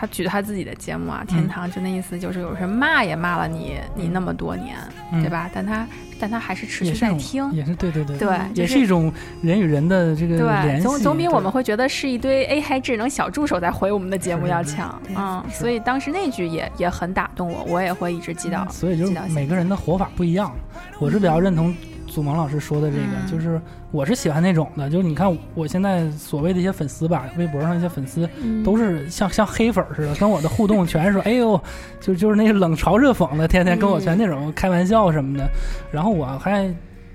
[0.00, 4.78] 他举他自己的节目啊，天堂就那意思，就是有人骂也骂了你，你那么多年，
[5.12, 5.50] 嗯对吧？
[5.52, 5.86] 但他
[6.18, 18.64] 但他还是持续在听，也是对对对，对，也就是一种人与人的这个联对，系，总总比我们会觉得是一堆 AI 智能小助手在回我们的节目要强，对嗯，所以当时那句也也很打动我，我也会一直记到。
[18.64, 20.50] 嗯所以就是每个人的活法不一样。
[20.98, 21.74] 我是比较认同
[22.10, 23.30] 祖萌老师说的这个，嗯。
[23.30, 28.62] 就是我是喜欢那种的，就是你看我现在所谓的一些粉丝吧，微博上一些粉丝嗯。
[28.62, 31.58] 都是像像黑粉儿似的，跟我的互动全是说，哎呦，
[32.00, 35.48] 就就是那些冷嘲热讽的，天天跟我全那种开玩笑什么的。
[35.90, 36.68] 然后我还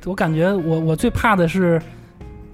[0.06, 1.82] 我感觉我我最怕的是，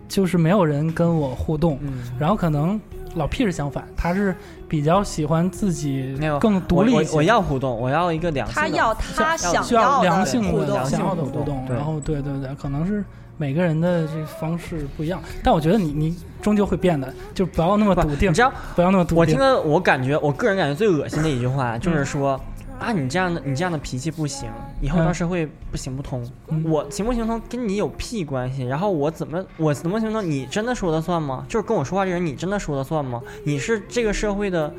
[0.07, 2.80] 就是没有人跟我互动，嗯，然后可能
[3.15, 4.35] 老 P 是相反，他是
[4.67, 8.61] 比较喜欢自己更独立一些我我我要互动，我要一个良性的。
[8.61, 13.03] 他要他想需要良性的、互动，想要的互动互动，对然后对对对，可能是
[13.38, 19.38] 每个人的这方式不一样，但我觉得你你终究会变的，就不要那么笃定你知，道，不要那么笃定我听。
[19.39, 22.39] 到，我感觉，我个人感觉最恶心的一句话就是说。
[22.82, 24.49] 啊，你这样的你这样的脾气不行，
[24.82, 26.28] 以后嗯到社会不行不通。
[26.49, 28.64] 嗯我行不行通跟你有屁关系？
[28.64, 30.28] 然后我怎么我怎么行通？
[30.28, 31.45] 你真的说了算吗？
[31.48, 33.22] 就是跟我说话这人，你真的说了算吗？
[33.45, 34.74] 你是这个社会的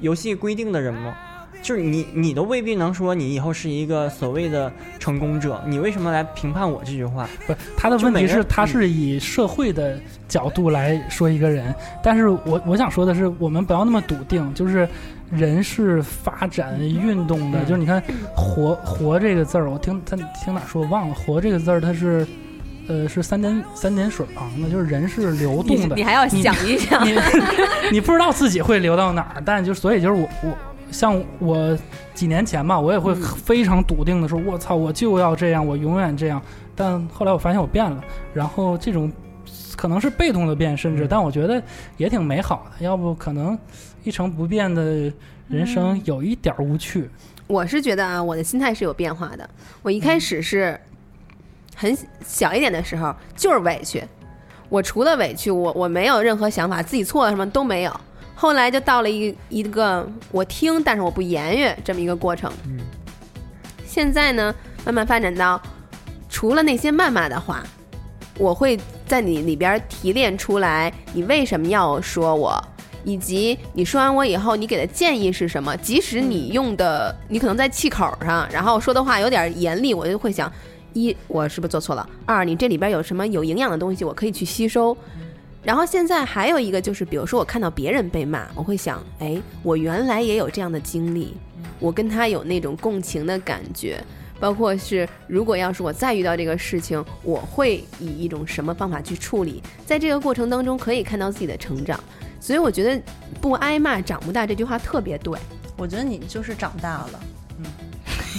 [0.00, 1.14] 游戏规定的人吗？
[1.62, 7.28] 就是你，你都未必能说你以后是一个所谓的成功者，你为什么来评判我这句话？
[7.44, 9.98] 不是他的问题是，他是以社会的
[10.28, 14.88] 角度来说一个人，但是我我想说的是，我们不要那么笃定，就是
[15.30, 18.02] 人是发展运动的，嗯就是你看
[18.36, 22.26] “活”“活”这个字儿，我听他听哪说我忘了，“活”这个字儿它是。
[22.88, 25.96] 呃，是三点三点水旁的，就是人是流动的。
[25.96, 27.18] 你还要想一想，你
[27.90, 30.56] 你不知道自己会流到哪儿，但就所以就是我我
[30.92, 31.76] 像我
[32.14, 36.40] 几年前吧，我也会嗯非常笃定的说，我操，我就要这样，我永远这样。
[36.76, 38.00] 但后来我发现我变了，
[38.32, 39.10] 然后这种
[39.76, 41.60] 可能是被动的变，甚至，但我觉得
[41.96, 42.84] 也挺美好的。
[42.84, 43.58] 要不可能
[44.06, 45.12] 一成不变的
[45.48, 47.10] 人生有一点无趣。
[47.48, 49.50] 我是觉得啊，我的心态是有变化的。
[49.82, 50.80] 我一开始是
[51.74, 54.00] 很小一点的时候，就是委屈。
[54.68, 58.00] 我除了委屈，我我没有任何想法，自己错了什么都没有。
[58.36, 62.52] 后来就到了一一个我听，但是我不言语这么一个过程。
[62.64, 62.78] 嗯，
[63.84, 64.54] 现在呢，
[64.84, 65.60] 慢慢发展到
[66.28, 67.64] 除了那些谩骂的话，
[68.38, 72.62] 我会在你里边提炼出来，你为什么要说我，
[73.06, 75.76] 以及你说完我以后，你给的建议是什么？
[75.76, 80.52] 即使你用的，你可能在气口上，然后说的话有点严厉，我就会想：
[80.92, 82.06] 一，我是不是做错了？
[82.26, 84.96] 二，你这里边有什么有营养的东西，我可以去吸收。
[85.62, 91.32] 然后现在还有一个就是，比如说我看到别人被骂，我会想：哎，我原来也有这样的经历，
[91.78, 94.02] 我跟他有那种共情的感觉。
[94.38, 99.62] 包括是，如果要是我再遇到这个事情，我会以一种什么方法去处理？
[99.86, 101.98] 在这个过程当中，可以看到自己的成长。
[102.46, 103.02] 所以我觉得
[103.42, 105.36] “不挨骂长不大”这句话特别对。
[105.76, 107.20] 我觉得你就是长大了，
[107.58, 107.66] 嗯，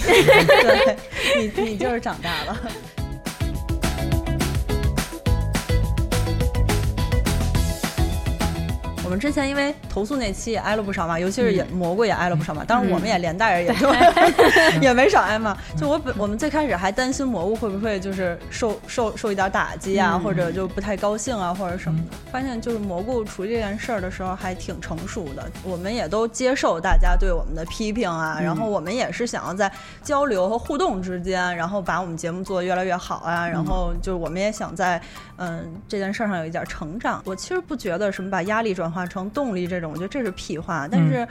[0.00, 0.96] 对
[1.54, 2.58] 你，你就是长大了。
[9.08, 13.90] 我们之前因为投诉那期也挨了不少嘛，尤其是也蘑菇也挨了不少嘛，当然我们也连带着也就
[14.82, 15.56] 也没少挨嘛。
[15.78, 22.16] 就我本我们最开始还担心蘑菇会不会就是受受受一点打击啊，或者就不太高兴啊，或者什么的。
[22.30, 29.72] 发现就是蘑菇处理这件事儿的时候还挺成熟的，我们也都接受大家对我们的批评啊，然后我们也是想要在
[30.02, 35.00] 交流和互动之间，然后把我们节目做得越来越好啊，然后就是我们也想在
[35.38, 37.22] 嗯这件事儿上有一点成长。
[37.24, 38.97] 我其实不觉得什么把压力转化。
[38.98, 40.88] 化成动力这种，我觉得这是屁话。
[40.90, 41.26] 但是，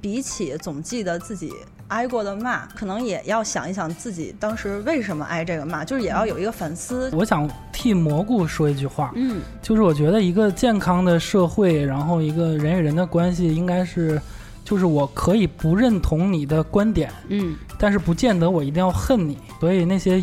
[0.00, 1.52] 比起总记得自己
[1.86, 7.08] 挨过的骂，可能也要想一想自己当时为什么挨这个骂，就是也要有一个反思。
[7.12, 14.20] 我想替蘑菇说一句话，嗯，就是我觉得一个健康的社会，然后一个人与人的关系，应该是，
[14.64, 19.38] 就是我可以不认同你的观点，嗯，但是不见得我一定要恨你。
[19.60, 20.20] 所以那些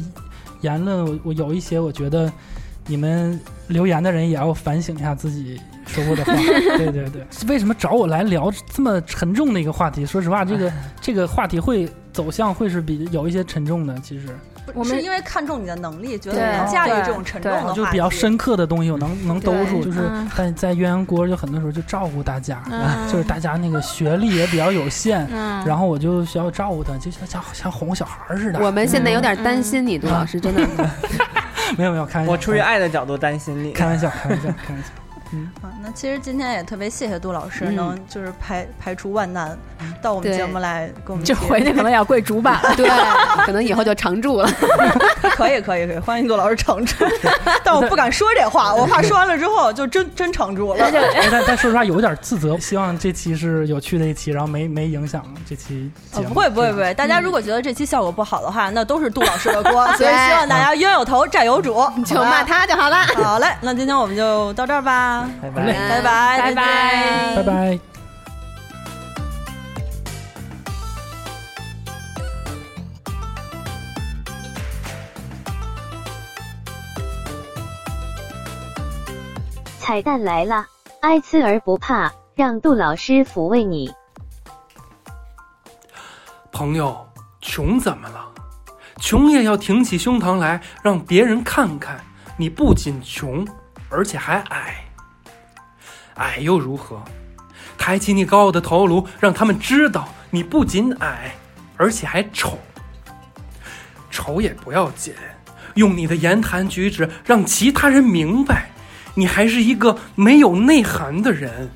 [0.60, 2.30] 言论，我我有一些，我觉得
[2.86, 5.58] 你们留言的人也要反省一下自己。
[5.90, 6.34] 说过的话，
[6.78, 10.06] 对对对，为什么找我来聊这么沉重的一个话题？
[10.06, 10.72] 说实话，这个
[11.02, 13.99] 这个话题会走向会是比有一些沉重的。
[13.99, 14.28] 其实
[14.76, 19.84] 我们是因为看重你的能力，觉得你能驾驭这种沉重的话题，就比较深刻的东西，我能能兜住。
[19.84, 19.99] 就是
[20.36, 22.61] 在在鸳鸯锅，就很多时候就照顾大家，
[23.11, 25.28] 就是大家那个学历也比较有限，
[25.66, 28.60] 然后我就需要照顾他，就像像像哄小孩似的。
[28.60, 30.61] 我们现在有点担心你，杜老师，真的。
[31.78, 34.90] 没有没有，开玩笑，我出于爱的角度担心你，开玩笑，开玩笑，开玩笑。
[35.31, 39.57] 嗯，好，那其实今天也特别谢谢杜老师，能就是排排除万难
[40.01, 41.23] 到我们节目来跟我们。
[41.23, 42.89] 这回去可能要跪主板， 对，
[43.45, 44.49] 可能以后就常驻了。
[45.35, 47.06] 可以，可以，可以，欢迎杜老师常驻。
[47.64, 50.89] 但我不敢说这话，我怕说完了之后就真真常驻了。
[51.31, 56.30] 但但说实话有点自责，希望这期是有趣的一期，然后没没影响这期节目。
[56.30, 56.93] 不会，不会，不会。
[56.95, 59.85] 大家如果觉得这期效果不好的话，那都是杜老师的锅。
[59.93, 61.76] 所以希望大家冤有头债有主，
[62.06, 62.97] 就骂他就好了。
[63.15, 65.19] 好嘞，那今天我们就到这儿吧。
[65.41, 67.80] 拜拜，拜拜，拜拜，拜拜。
[79.80, 80.68] 彩蛋来了，
[81.02, 83.91] 爱刺而不怕，让杜老师抚慰你。
[86.52, 87.08] 朋友，
[87.41, 88.28] 穷怎么了？
[89.02, 92.00] 穷也要挺起胸膛来，让别人看看，
[92.38, 93.48] 你不仅穷，
[93.90, 94.76] 而且还矮。
[96.20, 97.04] 矮又如何？
[97.78, 101.36] 抬起你高傲的头颅，让他们知道你不仅矮，
[101.76, 102.60] 而且还丑。
[104.12, 105.14] 丑也不要紧，
[105.76, 108.70] 用你的言谈举止让其他人明白，
[109.16, 111.70] 你还是一个没有内涵的人。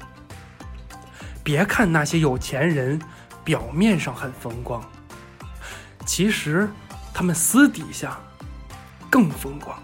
[1.42, 3.00] 别看那些有钱人
[3.44, 4.84] 表面上很风光，
[6.06, 6.70] 其实
[7.14, 8.18] 他们私底下
[9.10, 9.78] 更风光。